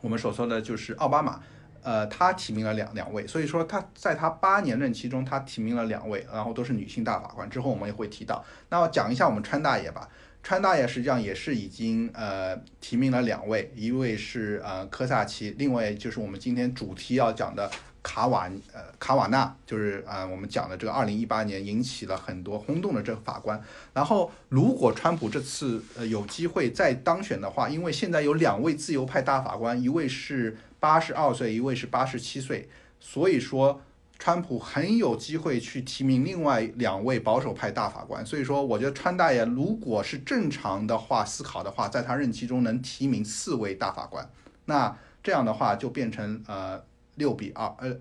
[0.00, 1.40] 我们所说的就是奥巴马。
[1.82, 7.48] 呃，他提名了两两位，所以说他在他八年任期中，他提名了两位，然后都是女性大法官。
[7.48, 8.44] 之后我们也会提到。
[8.68, 10.08] 那我讲一下我们川大爷吧。
[10.42, 17.70] 川大爷实际上也是已经呃提名了两位，一位是呃科萨奇，另外就是我们今天主题要讲的
[18.02, 23.62] 卡瓦呃卡瓦纳，就是呃我们讲的这个二零一八年引起了很多轰动的这个法官。
[23.92, 33.80] 然后如果川普这次呃有机会再当选的话，因为现在有两位自由派大法官，一位是八十二岁，一位是八十七岁，所以说。
[34.22, 44.30] 川普很有机会去提名另外两位保守派大法官，所以说我觉得川大爷如果是正常的话思考的话，在他任期中能提名四位大法官，
[44.66, 47.96] 那这样的话就变成呃六比二，呃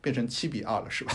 [0.00, 1.12] 变成七比二了，是吧？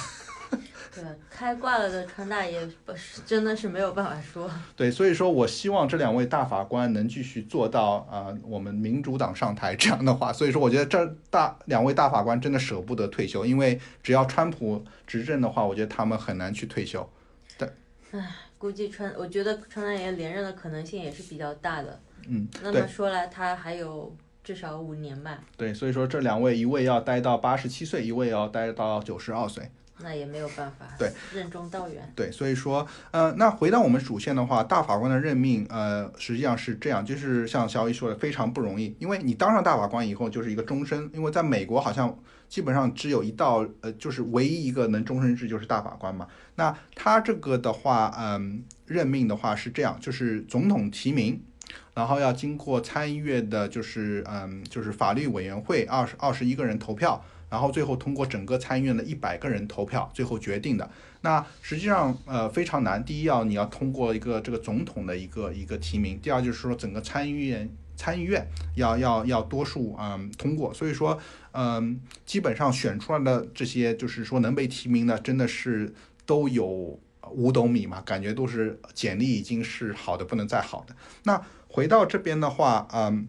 [0.94, 4.50] 对，开挂了的川大爷不是真的是没有办法说。
[4.76, 17.10] 对，所以说我希望这两位大法官能继续做到啊、呃我们民主党上台这样的话，所以说我觉得这大两位大法官真的舍不得退休，因为只要川普执政的话，我觉得他们很难去退休。
[18.58, 22.00] 估计川，我觉得川大爷连任的可能性也是比较大的。
[22.28, 29.72] 嗯，那么说来，他还有至少五年吧，对，所以说这两位，一位要待到八十七岁，一位要待到九十二岁。
[30.04, 30.86] 那也没有办法。
[30.98, 32.12] 对，任重道远。
[32.16, 42.18] 对，所以说，呃，那回到我们主线的话，大法官的任命，呃，实际上是这样，就是像小雨说的，非常不容易，因为你当上大法官以后就是一个终身，因为在美国好像
[42.50, 46.28] 基本上只有一道，呃，就是唯一一个能终身制就是大法官嘛。
[46.56, 51.42] 那他这个的话，嗯，任命的话是这样，就是总统提名。
[51.94, 60.90] 然后要经过参议院的，就是嗯，就是法律委员会二十二十一个人投票，然后最后通过整个参议院的一百个人投票，最后决定的。
[61.20, 63.04] 那实际上呃非常难。
[63.04, 70.74] 第一要你要通过一个这个总统的一个一个提名，第二就是说整个参议院参议院要要要多数嗯通过。
[70.74, 71.20] 所以说
[71.52, 75.94] 嗯基本上选出来的这些就是说能被提名的，真的是
[76.26, 76.98] 都有
[77.34, 80.96] 五斗米嘛，感觉都是简历已经是好的不能再好的。
[81.24, 83.28] 那回到这边的话，嗯，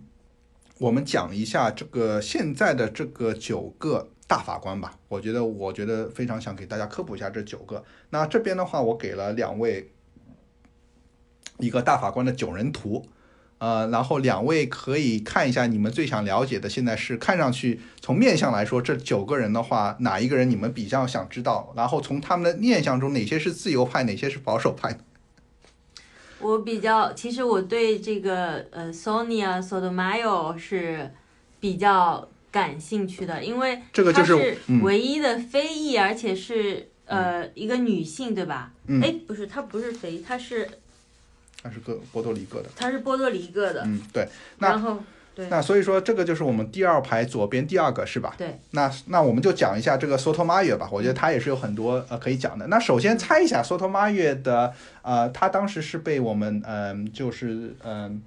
[0.79, 4.99] 我们讲一下这个现在的这个九个大法官吧。
[5.09, 7.85] 我觉得，我觉得非常想给大家科普一下这九个。
[8.11, 9.93] 那这边的话，我给了两位
[11.59, 13.05] 一个大法官的九人图，
[13.59, 21.73] 呃，然后两位可以看一下你们最想了解的，现在是看上去从面相来说，这九个人的话，哪一个人你们比较想知道？
[21.77, 24.99] 然后从他们的面相中，哪些是自由派，哪些是保守派？
[26.41, 31.09] 我比较，其实我对这个呃 Sonia Sotomayor 是
[31.61, 38.71] 比较感兴趣的，因为这个就是唯一的非裔，而且是呃一个女性，对吧？
[38.87, 40.69] 嗯哎，不是，她不是非裔，她是
[41.63, 44.29] 她是个波多黎各的，她是波多黎各的，嗯，对。
[44.59, 44.99] 那然后
[45.35, 48.35] 对那所以说，这个就是我们第二排左边第二个是吧？
[48.37, 48.61] 对。
[48.73, 52.67] 那那我们就讲一下这个 Sotomayor 吧，我觉得他也是有很多呃可以讲的。
[52.67, 58.21] 那首先猜一下 Sotomayor 的呃，他当时是被我们嗯、就是嗯，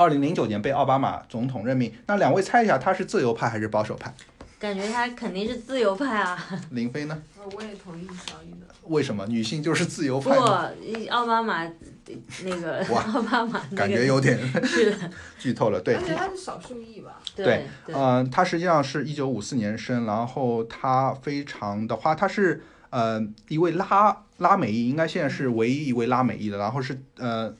[0.00, 1.92] 二零零九年被奥巴马总统任命。
[2.06, 4.10] 那两位猜一下，他是自由派还是保守派？
[4.58, 6.42] 感觉他肯定是自由派啊。
[6.70, 7.22] 林飞呢？
[7.38, 8.66] 呃，我也同意小雨的。
[8.84, 10.42] 为什么女性就是自由不派不？，
[11.10, 11.70] 奥巴马
[12.44, 14.96] 那个奥巴马那个感觉有点是，
[15.38, 16.02] 剧透了，对而。
[16.02, 17.20] 且他是少数裔吧？
[17.36, 27.54] 对对嗯、他实际上是一九五四年生，然后他非常的话，他是呃一位拉拉美裔，应该现在是唯一一位拉美裔的，然后是呃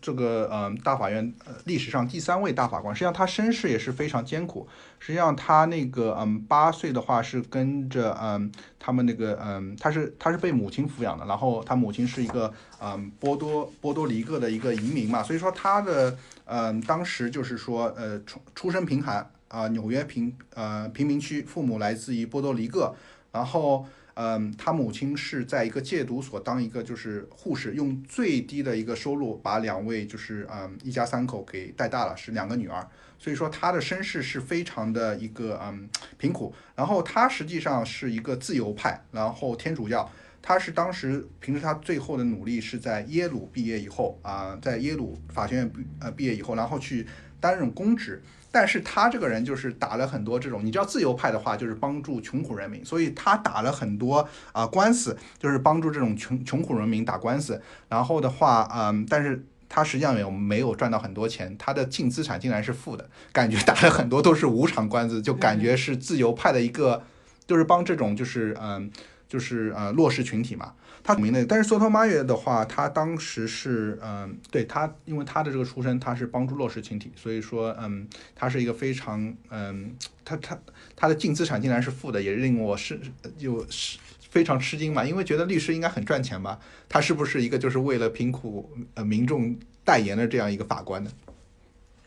[0.00, 4.66] 这个嗯、大法院呃历史上第三位大法官，实际上他身世也是非常艰苦。
[4.98, 16.16] 实际上他那个嗯八岁的话是跟着嗯他们那个嗯他是他是被母亲抚养的，然后他母亲是一个嗯波多波多黎各的一个移民嘛，所以说他的
[16.46, 22.94] 嗯当时就是说呃出出身贫寒啊、纽约贫呃贫民区，父母来自于波多黎各，
[23.32, 23.86] 然后。
[24.14, 32.86] 嗯，他母亲是在一个戒毒所当一个就是护士，用最低的一个收入把两位就是嗯一家三口给带大了，是两个女儿，
[33.18, 36.54] 所以说他的身世是非常的一个嗯贫苦。
[36.76, 40.08] 然后他实际上是一个自由派，然后天主教，
[40.40, 47.06] 他是当时凭着他最后的努力是在耶鲁毕业以后啊、在耶鲁法学院毕呃毕业以后，然后去
[47.40, 48.22] 担任公职。
[48.54, 57.60] 但是他这个人就是打了很多这种，你知道自由派的话就是帮助穷苦人民，所以他打了很多啊、官司，就是帮助这种穷穷苦人民打官司。
[57.88, 67.02] 然后的话，嗯，但是他实际上也没有赚到很多钱，他的净资产竟然是负的，感觉打了很多都是无偿官司，就感觉是自由派的一个，
[67.48, 68.88] 就是帮这种就是嗯
[69.28, 70.74] 就是呃弱势群体嘛。
[71.04, 79.94] 他有名的，但是索托马耶的话，他当时是嗯，对他，因为他的这个出身，他是帮助弱势群体，所以说嗯，他是一个非常嗯，
[80.24, 80.58] 他他
[80.96, 82.98] 他的净资产竟然是负的，也令我是
[83.36, 83.98] 就是
[84.30, 91.10] 非常吃惊嘛，因为觉得律师应该很赚钱吧，他是不是一个就是为了贫苦呃民众代言的这样一个法官呢？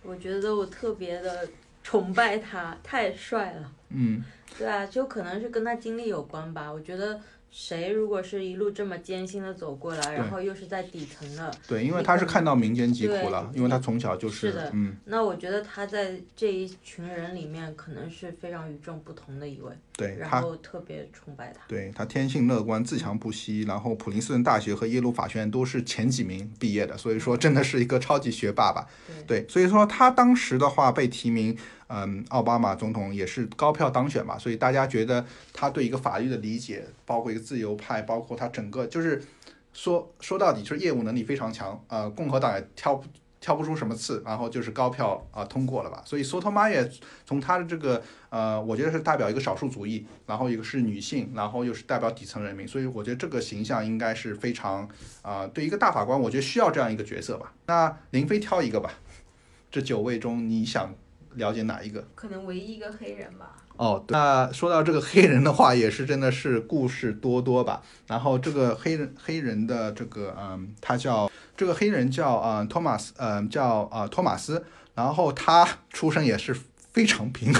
[0.01, 1.47] 我觉得我特别的
[1.83, 3.71] 崇拜他，太帅了。
[3.89, 4.23] 嗯，
[4.57, 6.71] 对啊，就可能是跟他经历有关吧。
[6.71, 7.19] 我觉得
[7.49, 21.59] 谁如果是一路这么艰辛的走过来，然后又是在底层的，对，因为他是看到民间疾苦了，因为他从小就是是的嗯，那我觉得他在这一群人里面可能是非常与众不同的一位，然对然后特别崇拜他。
[21.67, 28.87] 对他天性乐观，自强不息，然后普林斯顿大学和耶鲁法学院都是前几名毕业的，所以说真的是一个超级学霸吧。
[29.25, 39.23] 对对，所以说他当时的话被提名，嗯，奥巴马总统也是高票当选嘛，所以大家觉得他对一个法律的理解，包括一个自由派，包括他整个就是
[39.73, 43.07] 说说到底就是业务能力非常强，呃，共和党也挑不。
[43.47, 46.85] 挑不出什么刺，然后就是高票啊、通过了吧，所以索托马也
[47.25, 54.85] 从他的这个呃，我觉得是代表一个少数族裔，然后一个是女性，然后又是代表底层人民，所以我觉得这个形象应该是非常
[55.21, 57.53] 啊、对一个大法官，我觉得需要这样一个角色吧。
[57.67, 58.91] 那林飞挑一个吧，
[59.71, 60.93] 这九位中你想
[61.35, 62.05] 了解哪一个？
[62.15, 63.55] 可能唯一一个黑人吧。
[63.77, 67.81] 哦，对那说到这个黑人的话，也是真的是故事多多吧。
[68.07, 74.65] 然后这个黑人黑人的这个嗯，他叫这个黑人叫嗯托马斯，嗯、叫呃托马斯。
[74.95, 76.57] 然后他出生也是
[76.91, 77.53] 非常贫，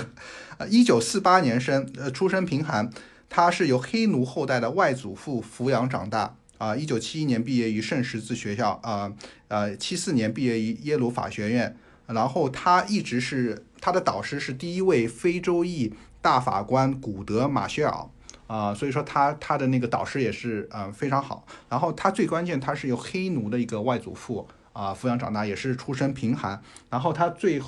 [0.57, 2.89] 呃，一九四八年生，呃，出身贫寒。
[3.30, 6.36] 他是由黑奴后代的外祖父抚养长大。
[6.57, 9.13] 啊，一九七一年毕业于圣十字学校，啊
[9.49, 11.78] 呃，七四年毕业于耶鲁法学院。
[12.08, 18.05] 然后他一直是他的导师是第一位非洲裔大法官古德马歇尔
[18.47, 21.45] 啊、所以说他他的那个导师也是嗯、非常好。
[21.70, 26.62] 然后他最关键他是由黑奴的一个外祖父啊、抚养长大，也是出身贫寒。
[26.89, 27.62] 然后他最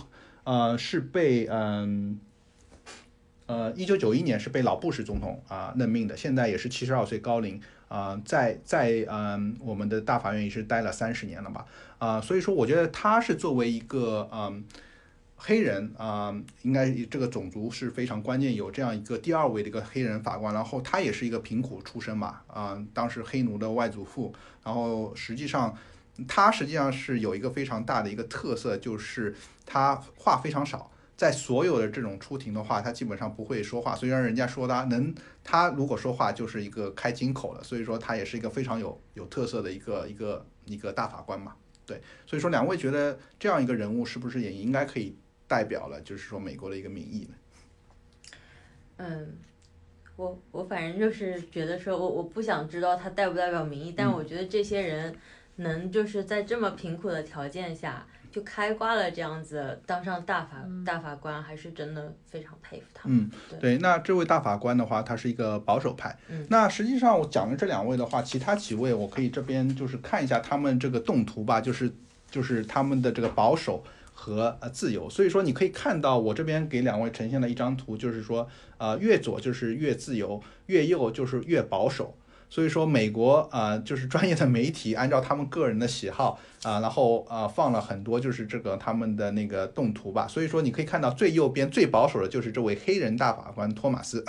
[0.43, 2.19] 呃是被嗯。
[3.45, 11.65] 呃，一九九一年是被老布什总统啊、任命的，现在也是七十二岁高龄啊、在在嗯、我们的大法院也是待了三十年了吧
[11.99, 14.65] 啊、所以说我觉得他是作为一个嗯、
[15.35, 16.33] 黑人啊、
[16.63, 24.33] 应该这个种族是非常关键，有这样一个第二位的一个黑人法官，然后他也是一个贫苦出身嘛啊、当时黑奴的外祖父，
[24.63, 25.77] 然后实际上
[26.27, 29.35] 他实际上是有一个非常大的一个特色，就是
[29.65, 30.91] 他话非常少。
[31.15, 41.53] 在所有的这种出庭的话，他基本上不会说话，虽然人家说他能，他如果说话就是一个开金口了，所以说他也是一个非常有有特色的一个一个一个大法官嘛。
[41.89, 45.17] 对，所以说两位觉得这样一个人物是不是也应该可以
[45.47, 47.35] 代表了，就是说美国的一个民意呢？
[48.97, 49.37] 嗯，
[50.15, 55.15] 我我反正就是觉得说我我不想知道他代不代表民意，但嗯我觉得这些人
[55.55, 63.17] 能就是在这么贫苦的条件下就开挂了，这样子当上大法、大法官，还是真的非常佩服他们。
[63.17, 66.17] 嗯，对对，那这位大法官的话，他是一个保守派。
[66.29, 71.91] 嗯那实际上我讲的这两位的话，其他几位我可以这边就是看一下他们这个动图吧，就是
[72.29, 75.09] 就是他们的这个保守和呃自由。
[75.09, 82.15] 所以说你可以看到我这边给两位呈现了一张图，就是说呃越左就是越自由，越右就是越保守。
[82.49, 90.27] 所以说，美国啊、就是专业的媒体 按照他们个人的喜好啊、然后啊、放了很多就是这个他们的那个动图吧。
[90.27, 94.25] 所以说，你可以看到最右边最保守的就是这位黑人大法官托马斯，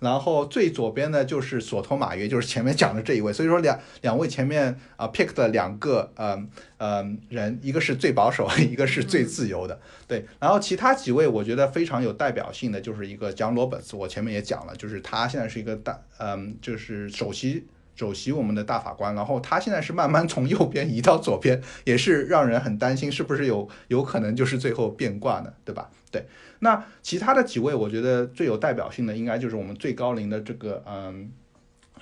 [0.00, 3.32] 然后最左边呢就是索托马约，就是前面讲的这一位。
[3.32, 9.78] 所以说两两位前面啊、pick 的两个嗯嗯人，一个是最保守，一个是最自由的。
[10.06, 17.66] 对，然后其他几位我觉得非常有代表性的就是一个 John Roberts，我前面也讲了，就是他现在是一个大嗯就是首席。
[17.94, 25.52] 首席我们的大法官，然后他现在是慢慢从右边移到左边，也是让人很担心，是不是有有可能就是最后变卦呢？
[25.64, 25.90] 对吧？
[26.10, 26.24] 对，
[26.60, 31.30] 那其他的几位，我觉得最有代表性的应该就是我们最高龄的这个嗯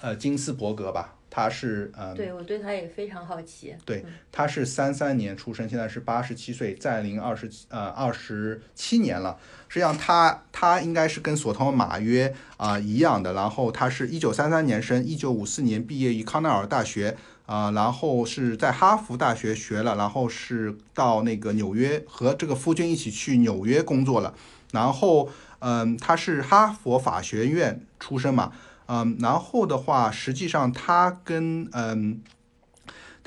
[0.01, 3.75] 呃金斯伯格吧，他是嗯对我对他也非常好奇。
[3.85, 9.39] 对，他是三三年出生，现在是八十七岁，在龄二十呃二十七年了。
[9.69, 24.35] 实际上他他应该是跟索托马约啊、一样的，然后他是一九三三年生，一九五四年毕业于康奈尔大学啊、然后是在哈佛大学学了，然后是到那个纽约和这个夫君一起去纽约工作了，
[24.73, 25.29] 然后
[25.61, 28.53] 嗯，他是哈佛法学院出身嘛，
[28.87, 32.21] 嗯，然后的话，实际上他跟嗯。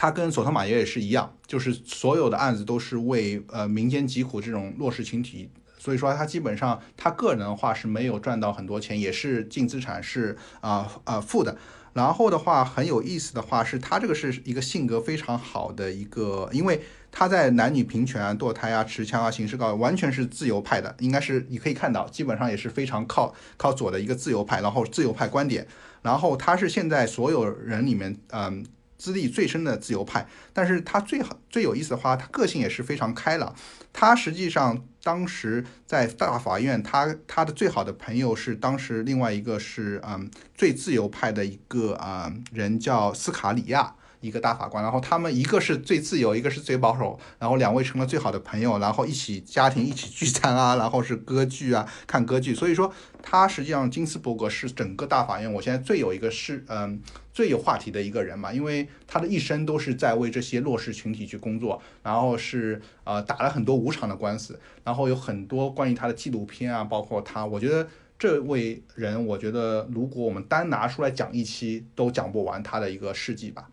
[0.01, 5.49] 他跟索托马约也是一样，就是所有的案子都是为呃民间疾苦这种弱势群体，
[5.89, 11.57] 所以说他基本上他个人的话是没有赚到很多钱，也是净资产是啊啊、负的。
[11.93, 16.79] 然后的话很有意思的话是他这个是一个性格非常好的一个，因为
[17.11, 25.65] 他在男女平权啊、堕胎啊、持枪啊、刑事告完全是自由派的，应该是你可以看到，基本上也是非常靠靠左的一个自由派，然后自由派观点，
[26.03, 28.63] 然后他是现在所有人里面嗯。
[28.99, 33.55] 资历最深的自由派，但是他最好最有意思的话，他个性也是非常开朗。
[33.91, 43.95] 他实际上当时在大法院，他他的最好的朋友是当时另外一个是嗯最自由派的一个啊、人叫斯卡里亚。
[44.21, 52.53] 一个大法官，然后他们一个是最自由，一个是最保守，然后两位成了最好的朋友，然后一起家庭一起聚餐啊， 然后是歌剧啊，看歌剧。
[52.53, 57.01] 所以说，他实际上金斯伯格是整个大法院我现在最有一个是嗯
[57.33, 73.69] 最有话题的一个人嘛，因为他的一生都是在为这些弱势群体去工作，然后是呃打了很多无偿的官司，然后有很多关于他的纪录片啊，包括他，我觉得这位人，我觉得如果我们单拿出来讲一期，都讲不完他的一个事迹吧。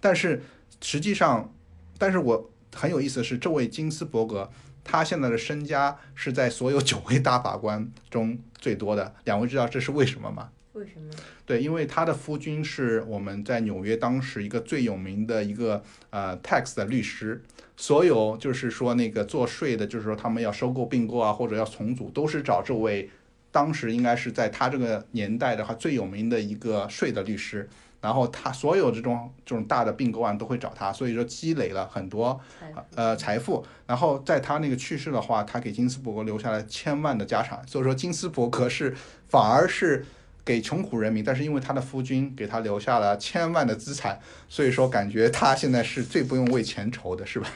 [0.00, 0.42] 对，但是
[0.80, 1.52] 实际上，
[1.98, 4.50] 但是我很有意思的是，这位金斯伯格。
[4.90, 10.48] 他现在的身家是在所有九位大法官中最多的，两位知道这是为什么吗？
[10.72, 11.12] 为什么？
[11.44, 17.42] 对，因为他的夫君是我们在纽约当时一个最有名的一个呃 tax 的律师，
[17.76, 23.10] 所有就是说那个做税的，就是说他们要收购并购啊，或者要重组，都是找这位
[23.50, 27.68] 当时应该是在他这个年代的话最有名的一个税的律师。
[28.00, 32.40] 然后他所有这种这种大的并购案都会找他，所以说积累了很多
[32.94, 33.64] 呃财富。
[33.86, 38.94] 然后在他那个去世的话，他给金斯伯格留下了千万的家产，所以说金斯伯格是
[39.28, 40.04] 反而是
[40.44, 47.48] 给穷苦人民，但是因为他的夫君给他留下了千万的资产，所以说感觉他现在是最不用为钱愁的，是吧？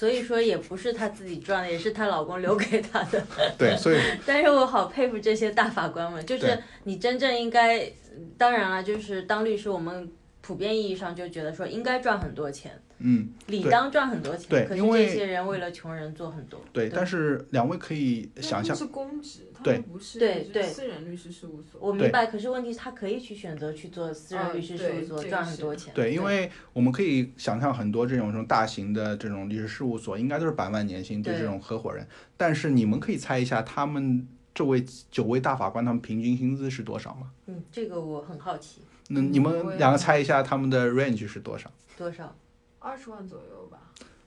[0.00, 3.22] 所以说也不是她自己赚的，也是她老公留给她的。
[3.58, 7.92] 对，所以 但是我好佩服这些大法官们，就是你真正应该，
[8.38, 14.66] 当然了，就是当律师，我们普遍意义上就觉得说应该赚很多钱，嗯，理当赚很多钱。
[14.68, 16.60] 对因为这些人为了穷人做很多。
[16.72, 21.80] 对，但是两位可以想象是公职，他对们不是对对私人律师事务所。
[21.80, 25.92] 我明白，可是问题是他可以去选择去做私人嗯律师事务所，赚很多钱。
[25.94, 32.06] 对，因为我们可以想象很多这种这种大型的这种律师事务所，应该都是百万年薪对对这种合伙人。
[32.36, 37.30] 但是你们可以猜一下，他们这位九位大法官他们平均薪资是多少吗？
[37.46, 41.70] 嗯，这个我很好奇，那你们两个猜一下他们的 range 是多少？
[41.96, 42.34] 多少？
[42.80, 43.78] 二十万左右吧。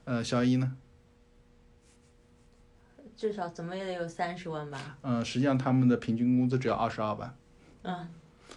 [0.06, 0.72] 呃，小一呢？
[3.16, 4.98] 至少怎么也得有三十万吧？
[5.02, 7.36] 嗯、实际上他们的平均工资只要二十二万。
[7.84, 8.08] 嗯，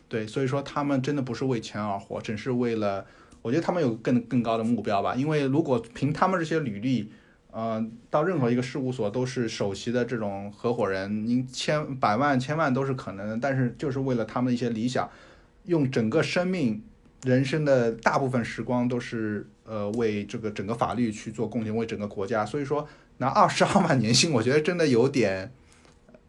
[0.09, 3.07] 对，所以说他们真的不是为钱而活，只是为了，
[3.42, 5.14] 我觉得他们有更更高的目标吧。
[5.14, 7.12] 因为如果凭他们这些履历，
[7.51, 15.09] 呃，到任何一个事务所都是首席的这种合伙人，您千百万千万都是可能的，但是就是为了他们的一些理想，
[15.64, 16.82] 用整个生命、
[17.24, 22.44] 人生的大部分时光都是呃为这个整个法律去做贡献，为整个国家。
[22.46, 22.86] 所以说
[23.18, 25.50] 拿二十二万年薪， 我觉得真的有点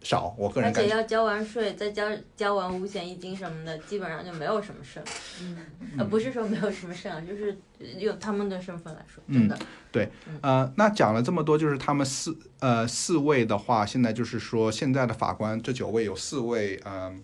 [0.01, 0.89] 少，我个人感觉。
[0.89, 5.03] 且要交完税，再交交完五险一金什么的，基本上就没有什么剩。
[5.41, 5.57] 嗯，
[5.97, 7.57] 呃，不是说没有什么剩啊，就是
[7.97, 9.57] 用他们的身份来说，真的。
[9.91, 10.09] 对
[10.41, 17.23] 呃，那讲了这么多，就是他们四呃四位的话，现在就是说现在的法官这九位有四位，嗯、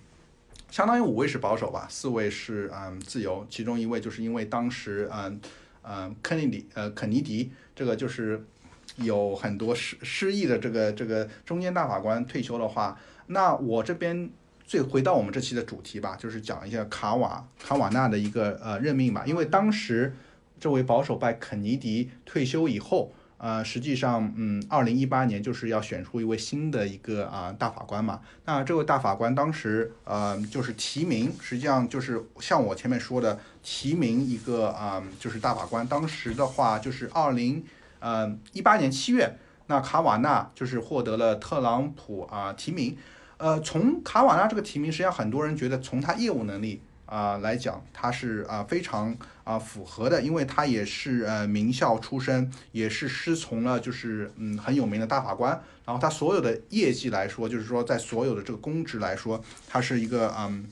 [0.72, 5.40] 相当于五位是保守吧，四位是嗯自由，其中一位就是因为当时嗯
[5.84, 8.46] 嗯肯尼迪呃肯尼迪这个就是
[8.98, 14.30] 有很多失失意的这个这个中间大法官退休的话，那我这边
[14.66, 20.16] 最回到我们这期的主题吧，就是讲一下卡瓦卡瓦纳的一个呃任命吧，因为当时
[20.60, 23.14] 这位保守派肯尼迪退休以后。
[23.44, 28.22] 呃，实际上，嗯，二零一八年就是要选出一位新的一个啊、大法官嘛。
[28.46, 35.86] 那这位大法官当时呃就是提名，实际上就是像我前面说的提名一个啊、就是大法官。
[35.86, 37.62] 当时的话就是二零
[38.00, 39.38] 呃一八年七月，
[39.68, 42.96] 那卡瓦纳就是获得了特朗普啊、提名。
[43.36, 55.52] 呃，从卡瓦纳这个提名，实际上很多人觉得从他业务能力啊、来讲，他是啊、非常啊、符合的，因为他也是呃名校出身，也是师从了就是嗯很有名的大法官，
[55.86, 60.66] 然后他所有的业绩来说，就是说在所有的这个公职来说，他是一个嗯，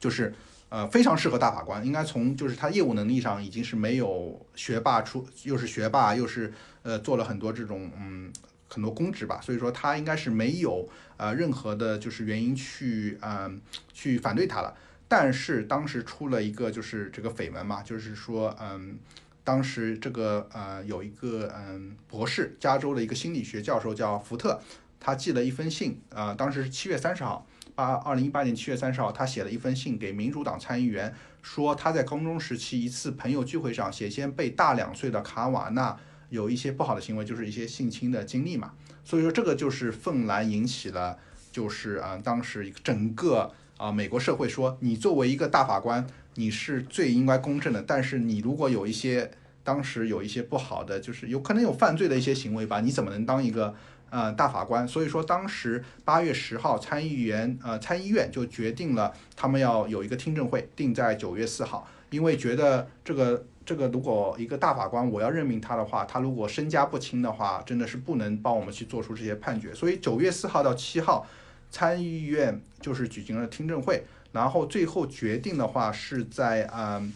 [0.00, 0.34] 就是
[0.70, 8.32] 呃非常适合大法官，应该从就是他业务能力上已经是没有学霸出，又是学霸，又是呃做了很多这种嗯
[8.68, 13.60] 很多公职吧，所以说他应该是没有呃任何的就是原因去嗯、
[13.92, 14.74] 去反对他了。
[15.08, 18.98] 但是当时出了一个就是这个绯闻嘛，就是说嗯。
[19.46, 24.58] 当时这个呃有一个嗯博士，加州的一个心理学教授叫福特，
[24.98, 35.94] 他寄了一封信，呃，当时是七月三十号，八二零一八年七月三十号，他写了一封信给民主党参议员，说他在高中时期一次朋友聚会上，写先被大两岁的卡瓦纳
[36.30, 38.72] 有一些不好的行为，就是一些性侵的经历嘛，
[39.04, 41.18] 所以说这个就是愤然引起了，
[41.52, 49.30] 就是啊、当时一个整个啊、美国社会说，你作为一个大法官，你是最应该公正的，但是你如果有一些
[49.62, 53.74] 当时有一些不好的，就是有可能有犯罪的一些行为吧，你怎么能当一个
[54.10, 54.86] 呃大法官？
[54.86, 69.74] 所以说当时八月十号参议员呃参议院就决定了他们要有一个听证会，定在九月四号，因为觉得这个这个如果一个大法官我要任命他的话，他如果身家不清的话，真的是不能帮我们去做出这些判决。
[69.74, 71.26] 所以九月四号到七号，
[71.74, 77.12] 参议院就是举行了听证会，然后最后决定的话是在嗯。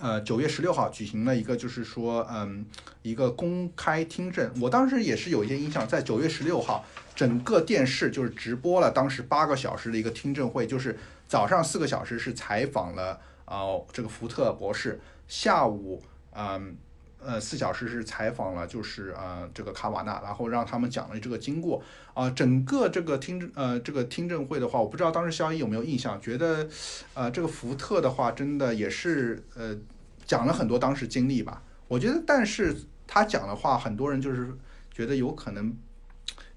[0.00, 2.64] 呃，九月十六号举行了一个，就是说，嗯，
[3.02, 4.48] 一个公开听证。
[4.60, 6.84] 我当时也是有一些印象，在九月十六号，
[7.16, 16.00] 整个电视就是直播了当时八个小时的一个听证会，就是早上四个小时是采访了呃这个福特博士，下午
[16.30, 16.76] 嗯
[17.20, 21.82] 呃四小时是采访了就是呃这个卡瓦纳，然后让他们讲了这个经过
[22.14, 26.68] 啊、整个这个听证呃这个听证会的话，我不知道当时肖一有没有印象，觉得
[27.14, 29.76] 呃这个福特的话真的也是呃
[30.24, 34.52] 讲了很多当时经历吧，我觉得但是他讲的话，很多人就是
[34.90, 35.76] 觉得有可能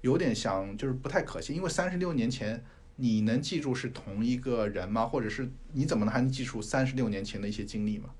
[0.00, 2.64] 有点像就是不太可信，因为三十六年前。
[2.96, 5.06] 你能记住是同一个人吗？
[5.06, 8.10] 或者是你怎么能还能记住三十六年前的一些经历吗？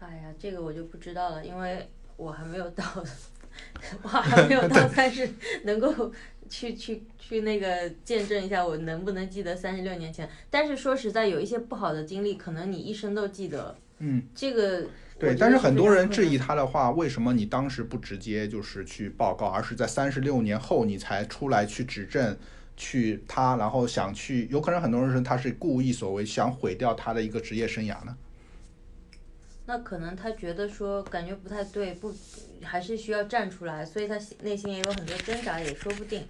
[0.00, 2.84] 哎呀，这个我就不知道了，因为我还没有到，
[4.02, 5.28] 我还没有到三十，
[5.64, 6.10] 能够
[6.48, 10.28] 去去去那个见证一下我能不能记得三十六年前。
[10.48, 13.76] 但是说实在，有一些不好的经历，可能你一生都记得。
[13.98, 14.86] 嗯，这个
[15.18, 22.34] 对，但是很多人质疑他的话，为什么你当时不直接就是去报告，而是在三十六年后你才出来去指证，
[22.74, 28.16] 去他，然后想去，有可能很多人说他是故意所为，想毁掉他的一个职业生涯呢？
[29.70, 32.12] 那可能他觉得说感觉不太对，不
[32.60, 36.24] 还是需要站出来，所以他内心也有很多挣扎，也说不定。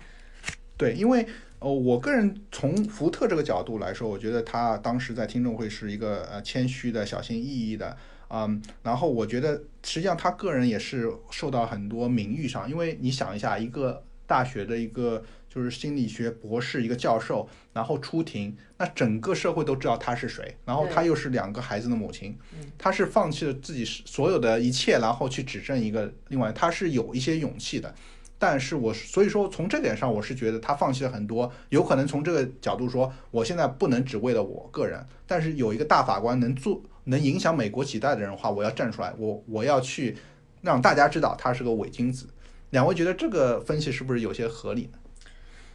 [0.76, 1.26] 对，因为
[1.58, 7.96] 呃，我个人从福特这个角度来说，我觉得他当时在听证会是一个呃谦虚的、小心翼翼的，
[8.28, 27.92] 嗯，然后我觉得实际上他个人也是受到很多名誉上，因为你想一下，一个大学的一个就是心理学博士，一个教授，然后出庭，那整个社会都知道他是谁，然后对他又是两个孩子的母亲嗯，他是放弃了自己所有的一切，然后去指证一个另外，他是有一些勇气的。
[28.38, 40.16] 但是我所以说从这点上，我是觉得他放弃了很多，有可能从这个角度说，我现在不能只为了我个人，但是有一个大法官能做能影响美国几代的人的话，我要站出来，我我要去
[40.62, 42.28] 让大家知道他是个伪君子。
[42.70, 44.98] 两位觉得这个分析是不是有些合理呢？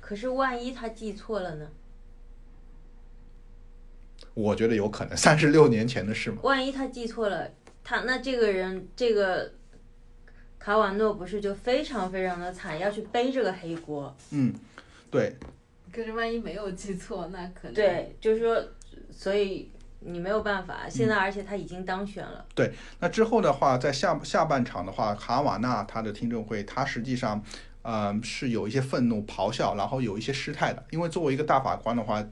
[0.06, 1.68] 可是万一他记错了呢？
[4.36, 6.38] 我觉得有可能，三十六年前的事嘛。
[6.44, 7.50] 万一他记错了，
[7.84, 9.52] 他那这个人这个
[10.60, 14.16] 卡瓦诺不是就非常非常的惨，要去背这个黑锅。
[14.30, 14.54] 嗯，
[15.10, 15.36] 对，
[15.92, 18.64] 可是万一没有记错，那可能对，就是说，
[19.10, 20.88] 所以你没有办法。
[20.88, 27.44] 现在而且他已经当选了，对那之后的话，在下下半场的话，卡瓦纳他的听证会，他实际上，
[27.86, 30.84] 呃，是有一些愤怒、咆哮，然后有一些失态的。
[30.90, 32.26] 因为作为一个大法官的话，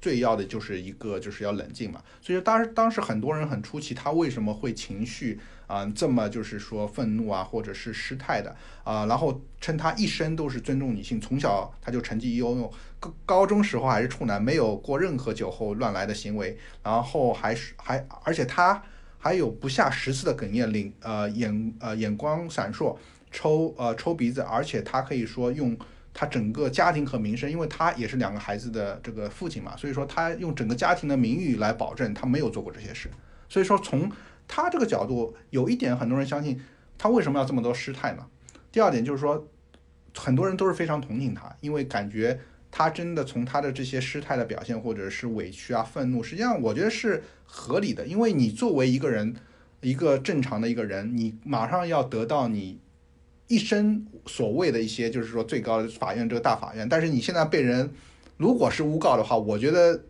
[0.00, 2.02] 最要的就是一个就是要冷静嘛。
[2.20, 5.38] 所以当时当时很多人很出奇，他为什么会情绪
[5.68, 18.82] 啊、这么就是说愤怒啊，或者是失态的啊、然后称他一生都是尊重女性，从小他就成绩优优，高高中时候还是处男，没有过任何酒后乱来的行为，然后还是还而且他
[19.18, 22.96] 还有不下十次的哽咽，领呃眼呃眼光闪烁，
[23.30, 25.76] 抽呃抽鼻子，而且他可以说用
[26.12, 33.08] 他整个家庭和名声，因为他也是两个孩子的这个父亲嘛，所以说他用整个家庭的名誉来保证他没有做过这些事。
[33.48, 34.10] 所以说从
[34.48, 36.60] 他这个角度，有一点很多人相信
[36.98, 38.26] 他为什么要这么多失态呢？
[38.72, 39.46] 第二点就是说，
[40.16, 42.38] 很多人都是非常同情他，因为感觉
[42.70, 49.34] 他真的从他的这些失态的表现，或者是委屈啊、愤怒，实际上我觉得是合理的，因为你作为一个人，
[49.80, 52.78] 一个正常的一个人，你马上要得到你
[53.50, 57.90] 一生所谓的一些，就是说最高的法院这个大法院，但是你现在被人
[58.36, 60.04] 如果是诬告的话，我觉得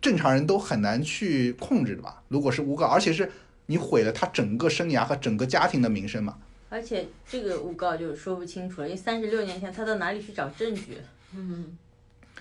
[0.00, 2.22] 正常人都很难去控制的吧。
[2.28, 3.28] 如果是诬告，而且是
[3.66, 6.38] 你毁了他整个生涯和整个家庭的名声嘛。
[6.68, 10.98] 而且这个诬告就是说不清楚了，因为三十六年前他到哪里去找证据？
[11.34, 11.76] 嗯，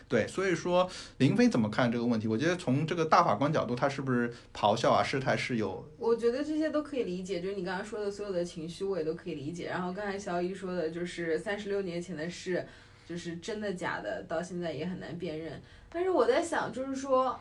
[0.07, 2.27] 对，所以说林飞怎么看这个问题？
[2.27, 9.65] 我觉得从这个大法官角度，他是不是咆哮啊、失态是有我觉得这些都可以理解，就是你刚刚说的所有的情绪，我也都可以理解。
[9.67, 12.65] 然后刚才小姨说的，就是三十六年前的事，
[13.09, 15.59] 就是真的假的，到现在也很难辨认。
[15.89, 17.39] 但是我在想，就是说，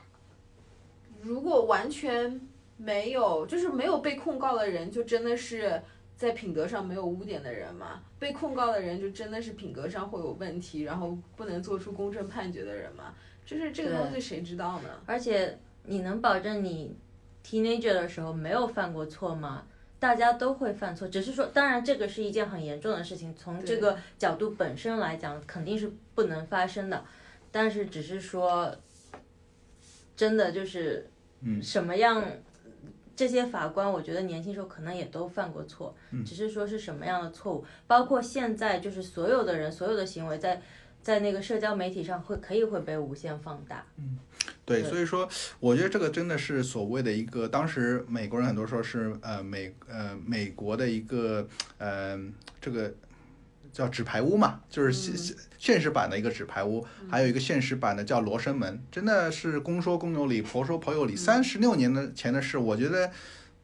[1.20, 2.40] 如果完全
[2.78, 5.82] 没有，就是没有被控告的人，就真的是
[6.16, 8.02] 在品德上没有污点的人嘛？
[8.18, 13.14] 被控告的人就真的是品格上会有问题，然后不能做出公正判决的人嘛？
[13.44, 14.88] 就是这个东西谁知道呢？
[15.06, 16.96] 而且你能保证你
[17.44, 19.66] teenager 的时候没有犯过错吗？
[19.98, 27.04] 大家都会犯错，只是说，当然这个是一件很严重的事情，从这个角度本身来讲，肯定是不能发生的。
[27.50, 28.74] 但是只是说，
[30.14, 31.08] 真的就是，
[31.40, 32.22] 嗯什么样，
[33.16, 35.94] 这些法官，我觉得年轻时候可能也都犯过错，
[36.24, 40.62] 只是说是什么样的错误，包括现在就是所有的人所有的行为在。
[41.04, 44.18] 在那个社交媒体上会可以会被无限放大，嗯，
[44.64, 45.28] 对所以说，
[45.60, 51.46] 我觉得这个真的是所谓的一个，当时美国人很多说是呃美呃美国的一个
[51.76, 52.18] 呃
[52.58, 52.90] 这个
[53.74, 61.14] 叫纸牌屋嘛，就是现现现实版的一个纸牌屋，还有一个现实版的叫罗生门，真的是公说公有理，婆说婆有理。
[61.14, 63.10] 三十六年的前的事，我觉得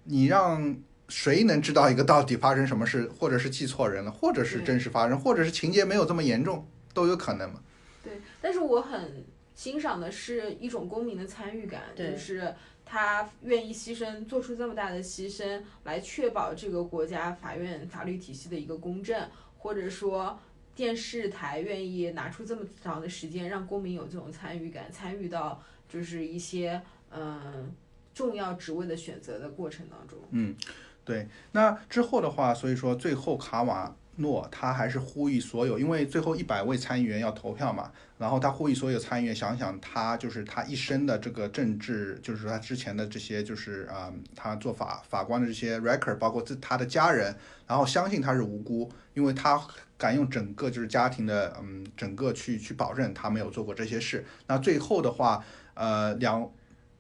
[0.05, 0.77] 你让。
[1.13, 7.61] 谁能知道一个到底发生什么事，或者是记错人了，或者是真实发生，或者是情节没有这么严重，都有可能嘛。
[8.05, 9.25] 对，但是我很
[9.57, 12.55] 欣赏的是一种公民的参与感，就是
[12.85, 19.21] 他愿意牺牲，做出这么大的牺牲，来确保这个国家法院法律体系的一个公正，
[19.61, 20.39] 或者说
[20.75, 26.81] 电视台愿意拿出这么长的时间，让公民有这种参与感，参与到就是一些
[27.11, 27.71] 嗯
[28.15, 30.19] 重要职位的选择的过程当中。
[30.31, 30.57] 嗯
[31.05, 47.35] 对，那之后的话，所以说最后卡瓦诺他还是呼吁所有，因为最后一百位参议员要投票嘛，然后他呼吁所有参议员想想他就是他一生的这个政治，就是说他之前的这些就是啊、他做法法官的这些 record，包括自他的家人，
[47.67, 49.61] 然后相信他是无辜，因为他
[49.99, 54.25] 敢用整个就是家庭的嗯整个去去保证他没有做过这些事。
[54.47, 55.45] 那最后的话，
[55.75, 56.51] 呃两。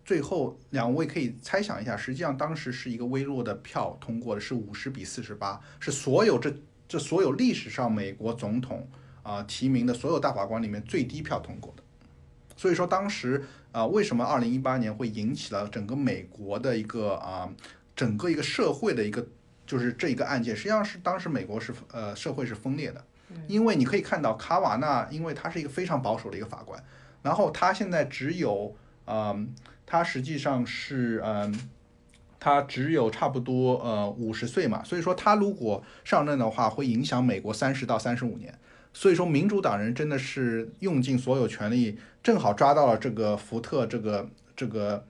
[0.02, 6.52] 最后两位可以猜想一下，实际上当时是一个微弱的票通过的，是五十比四十八，是所有这
[6.90, 8.84] 这所有历史上美国总统
[9.22, 11.82] 啊、提名的所有大法官里面最低票通过的。
[12.56, 17.48] 所以说当时啊、为什么二零一八年会引起了整个美国的一个啊、
[17.94, 19.24] 整个一个社会的一个
[19.64, 23.04] 就是这一个案件，实际上是当时美国是呃社会是分裂的，
[23.46, 26.82] 因为你可以看到卡瓦纳，因为他是一个非常保守的一个法官，
[27.22, 28.74] 然后他现在只有
[29.06, 29.54] 嗯。
[29.92, 31.52] 他实际上是嗯，
[32.40, 38.52] 他只有差不多呃五十岁嘛，所以说他如果上任的话，会影响美国三十到三十五年。
[38.92, 45.04] 所以说民主党人真的是用尽所有权力，正好抓到了这个福特这个这个，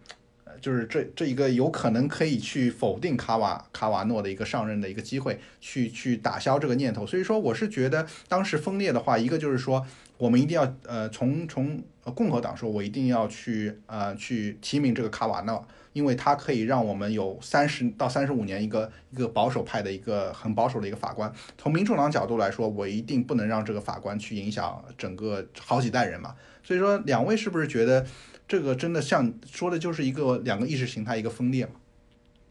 [0.60, 7.06] 就是这这一个有可能可以去否定卡瓦卡瓦诺的一个上任的一个机会，去去打消这个念头。
[7.06, 9.86] 所以说我是觉得当时分裂的话，一个就是说
[10.20, 21.32] 我们一定要呃从从呃共和党说，我一定要去呃去提名这个卡瓦诺，因为他可以让我们有三十到三十五年一个一个保守派的一个很保守的一个法官。
[21.56, 26.36] 从民主党角度来说，我一定不能让这个法官去影响整个好几代人嘛。
[26.62, 28.06] 所以说，两位是不是觉得
[28.46, 31.72] 这个真的像说的就是一个两个意识形态一个分裂嘛？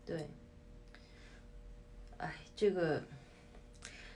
[0.08, 0.28] 对，
[2.18, 3.04] 哎，这个，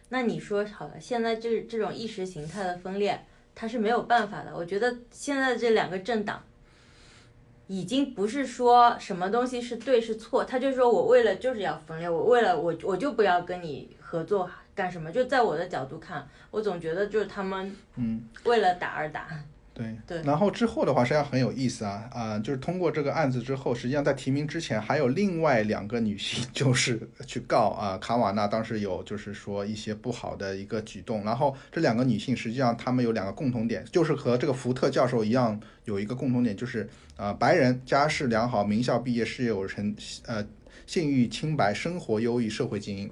[0.09, 3.23] 那你说好了，现在这这种意识形态的分裂，
[3.55, 4.55] 它是没有办法的。
[4.55, 6.43] 我觉得现在这两个政党，
[7.67, 15.11] 已经不是说什么东西是对是错，他就说我为了就是要分裂，我为了我我就不要跟你合作干什么？
[15.11, 18.27] 就在我的角度看，我总觉得就是他们嗯。
[18.43, 19.27] 为了打而打。
[19.73, 39.95] 对对然后之后的话，实际上很有意思啊啊、就是通过这个案子之后，实际上在提名之前，还有另外两个女性， 就是去告啊卡瓦纳当时有就是说一些不好的一个举动，然后这两个女性实际上她们有两个共同点，就是和这个福特教授一样，有一个共同点就是啊、白人家世良好，名校毕业，事业有成，
[40.27, 40.45] 呃
[40.85, 43.09] 信誉清白，生活优异，社会精英。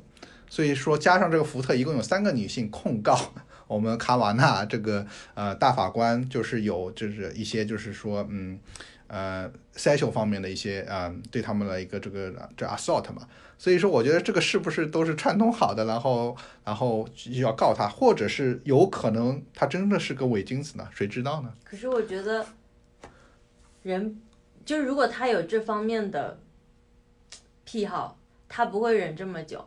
[0.49, 3.17] 所以说，加上这个福特，一共有三个女性控告
[3.71, 8.59] 我们卡瓦纳这个呃大法官，就是有就是一些就是说嗯
[9.07, 13.27] 呃 sexual 方面的一些啊、呃对他们的一个这个这 assault 嘛。
[13.57, 20.89] 所以说，我觉得这个是不是都是串通好的，然后然后就要告他，或者是有可能他真的是个伪君子呢？
[20.91, 21.53] 谁知道呢？
[21.63, 22.43] 可是我觉得，
[23.83, 24.19] 人
[24.65, 26.39] 就如果他有这方面的
[27.63, 28.17] 癖好，
[28.49, 29.63] 他不会忍这么久，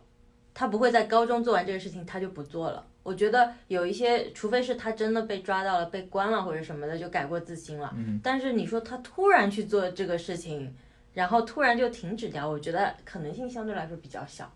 [0.52, 2.84] 他不会在高中做完这个事情他就不做了。
[3.04, 7.94] 我觉得有一些，除非是他真的被抓到了、被关了或者什么的，就改过自新了。
[7.96, 10.74] 嗯但是你说他突然去做这个事情，
[11.12, 14.52] 然后突然就停止掉，我觉得可能性相对来说比较小。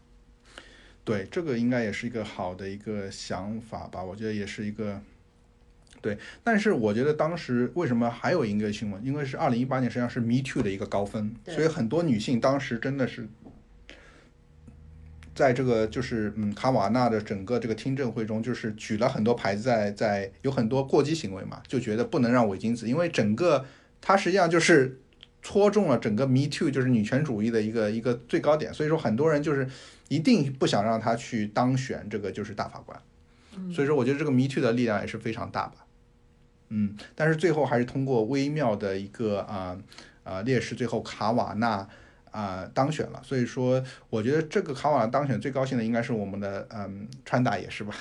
[1.04, 5.00] 对，这个应该也是一个好的一个想法吧，我觉得也是一个。
[6.00, 9.04] 对，但是我觉得当时为什么还有一个新闻？
[9.04, 13.26] 因为是二零一八年，实际上是 Me Too 的一个高峰，所以很多女性当时真的是
[15.38, 23.64] 在这个就是嗯卡瓦纳的整个这个听证会中，就是举了很多牌子在在有很多过激行为嘛，就觉得不能让伪君子，因为整个
[24.00, 25.00] 他实际上就是
[25.40, 29.68] 戳中了整个 Me Too 就是女权主义的一个一个最高点，所以说很多人就是
[30.08, 33.00] 一定不想让他去当选这个就是大法官，
[33.72, 35.86] 所以说我觉得这个 Me Too 的力量也是非常大吧，
[36.70, 39.78] 嗯，但是最后还是通过微妙的一个啊
[40.24, 41.88] 啊、劣势，最后卡瓦纳
[42.30, 47.94] 啊、当选了，所以说我觉得这个卡瓦当选最高兴的应该是我们的嗯川大爷是吧？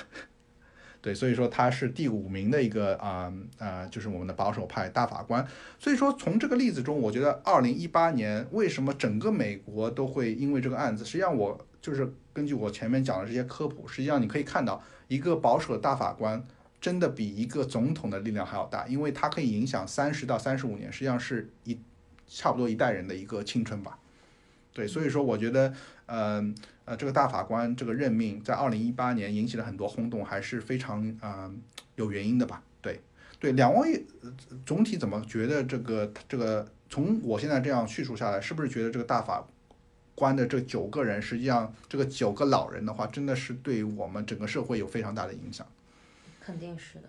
[1.00, 5.46] 对，所以说他是第五名的一个啊啊、就是我们的保守派大法官。
[5.78, 16.44] 所以说从这个例子中，我觉得二零一八年为什么整个美国都会因为这个案子，实际上我就是根据我前面讲的这些科普，实际上你可以看到一个保守的大法官。
[16.80, 21.76] 真的比一个总统的力量还要大，因为它可以影响三十到三十五年，实际上是一
[22.28, 23.98] 差不多一代人的一个青春吧。
[24.78, 25.74] 对，所以说我觉得，
[26.06, 26.54] 呃
[26.84, 31.54] 呃，这个大法官这个任命在二零一八年引起了很多轰动，还是非常啊、呃
[31.96, 32.62] 有原因的吧？
[32.80, 33.00] 对
[33.40, 34.32] 对，两位、呃
[34.64, 39.44] 总体怎么觉得这个这个从我现在这样叙述下来，是不是觉得这个大法
[40.14, 45.66] 官的这九个人，实际上这个九个老人的话，真的是对我们整个社会有非常大的影响？
[46.40, 47.08] 肯定是的。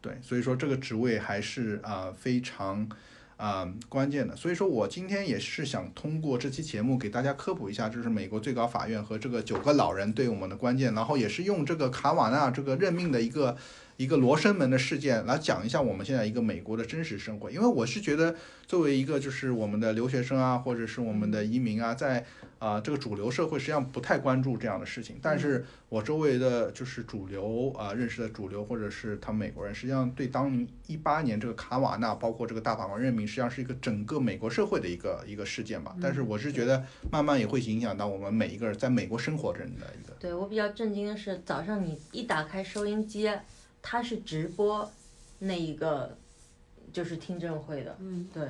[0.00, 2.88] 对，所以说这个职位还是啊、呃非常
[3.38, 4.36] 啊、关键的。
[4.36, 13.56] 所以说我今天也是想通过这期节目给大家科普一下，就是美国最高法院和这个九个老人对我们的关键，然后也是用这个卡瓦纳这个任命的一个
[13.98, 17.50] 一个罗生门的事件来讲一下我们现在一个美国的真实生活。
[17.50, 18.32] 因为我是觉得
[18.64, 22.24] 作为一个就是我们的留学生啊，或者是我们的移民啊，在
[22.60, 35.96] 啊、这个主流社会实际上不太关注这样的事情，但是我周围的就是主流啊、认识的主流或者是他们美国人，实际上对当年一八年这个卡瓦纳，包括这个大法官任命，实际上是一个整个美国社会的一个一个事件吧。
[36.00, 40.14] 但是我是觉得慢慢也会影响到我们每一个人在美国生活的人的一个。
[40.20, 43.28] 对我比较震惊的是，早上你一打开收音机，
[43.90, 44.92] 它是直播
[45.38, 46.14] 那一个
[46.92, 48.46] 就是听证会的，嗯，对，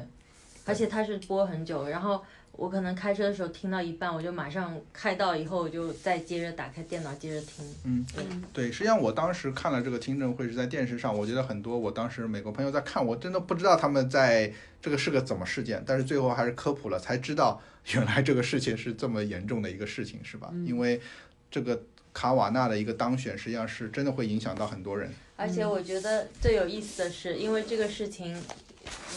[0.64, 2.20] 而且他是播很久，然后
[2.50, 7.64] 我可能开车的时候听到一半，我就马上开到以后，我就再接着打开电脑接着听。
[7.84, 8.24] 嗯对。
[8.28, 17.62] 嗯对，实际上我当时看了这个听证会是在电视上，我觉得很多我当时美国朋友在看，我真的不知道他们在这个是个怎么事件，但是最后还是科普了，才知道
[17.92, 20.52] 原来这个事情是这么严重的一个事情，是吧？
[20.66, 21.00] 因为
[21.48, 21.80] 这个
[22.12, 25.12] 卡瓦纳的一个当选，实际上是真的会影响到很多人。
[25.36, 28.36] 而且我觉得最有意思的是，因为这个事情，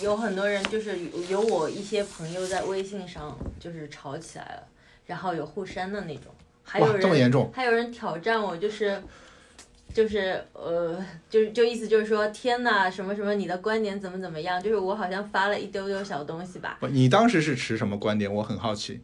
[0.04, 4.68] 有很多人就是有有我一些朋友在微信上就是吵起来了，
[5.08, 6.26] 然后有互删的那种，
[6.64, 7.50] 还有哇，这么严重？
[7.54, 9.02] 还有人挑战我，就是
[9.94, 14.62] 就是呃，就是就意思就是说，天呐，什么什么，你的观点怎么怎么样？
[14.62, 18.32] 就是我好像发了一丢丢小东西吧，不你当时是持什么观点？
[18.32, 19.02] 我很好奇。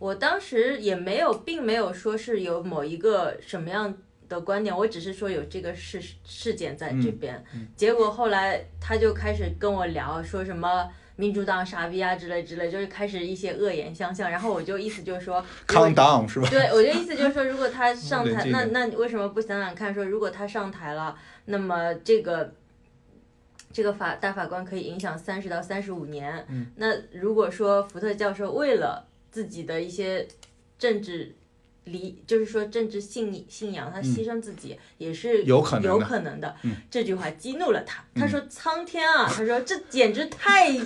[0.00, 3.94] 我当时也没有，并没有说是有某一个什么样
[4.30, 7.44] 的观点，我只是说有这个事事件在这边。
[7.76, 14.30] 结果后来他就开始跟我聊，说什么民主党傻逼啊之类之类，就是开始一些恶言相向。
[14.30, 16.48] 然后我就意思就是说，如果 Calm down 是吧？
[16.48, 22.54] 对，我就意思就是说，如果他上台，那那你为什么不想想看，说如果他上台了，那么这个
[23.70, 26.46] 这个法大法官可以影响三十到三十五年。
[26.48, 30.26] 嗯那如果说福特教授为了自己的一些
[30.78, 31.34] 政治
[31.84, 36.56] 理，就是说政治信信仰，他牺牲自己、也是嗯有可能的有可能的。
[36.62, 40.76] 嗯这句话激怒了他，他说：“苍天啊！”他说：“这简直太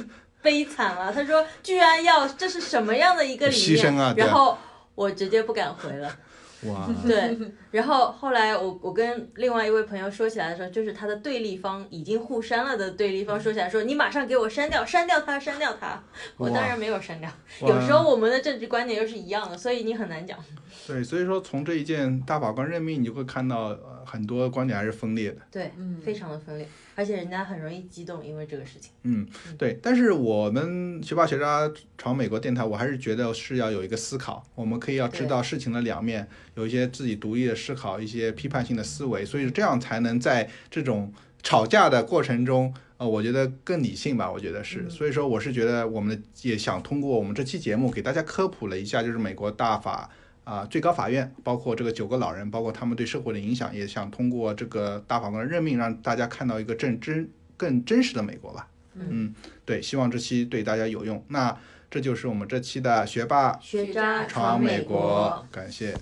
[0.42, 4.56] 悲惨了。”他说：“居然要这是什么样的一个理念？”牺牲啊然后
[4.94, 6.18] 我直接不敢回了。
[6.66, 7.36] 哇， 对，
[7.70, 16.02] 然后后来我我跟另外一位朋友说起来的时候，就是他的对立方已经互删了的对立方说起来说，你马上给我删掉，删掉他，删掉他。
[16.36, 17.30] 我当然没有删掉。
[17.60, 20.38] 有时候我们的政治观点又是一样的，所以你很难讲。
[20.86, 25.38] 对，所以说从这一件大法官任命，你就会看到呃很多观点还是分裂的。
[25.50, 28.92] 对，嗯非常的分裂，而且人家很容易激动，因为这个事情。
[29.02, 29.26] 嗯，
[29.58, 29.78] 对。
[29.82, 42.74] 但是我们学霸学渣闯美国电台，我还是觉得是要有一个思考，我们可以要知道事情的两面，有一些自己独立的思考，一些批判性的思维，所以这样才能在这种吵架的过程中。
[42.96, 50.08] 呃，我觉得更理性吧，我觉得是，所以说我是觉得我们也想通过我们这期节目给大家科普了一下，就是美国大法
[50.44, 58.68] 啊、最高法院，包括这个九个老人，包括他们对社会的影响，也想通过这个大法官的任命，让大家看到一个正真更真实的美国吧。
[58.94, 59.34] 嗯，
[59.64, 61.24] 对，希望这期对大家有用。
[61.28, 61.56] 那
[61.90, 65.94] 这就是我们这期的学霸学渣闯美国，感谢。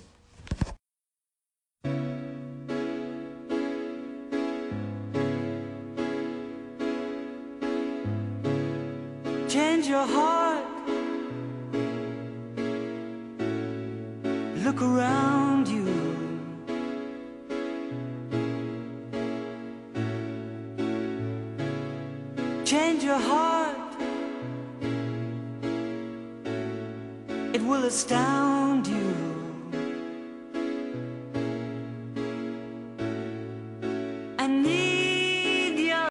[23.03, 23.77] Your heart.
[27.53, 28.62] It will astound.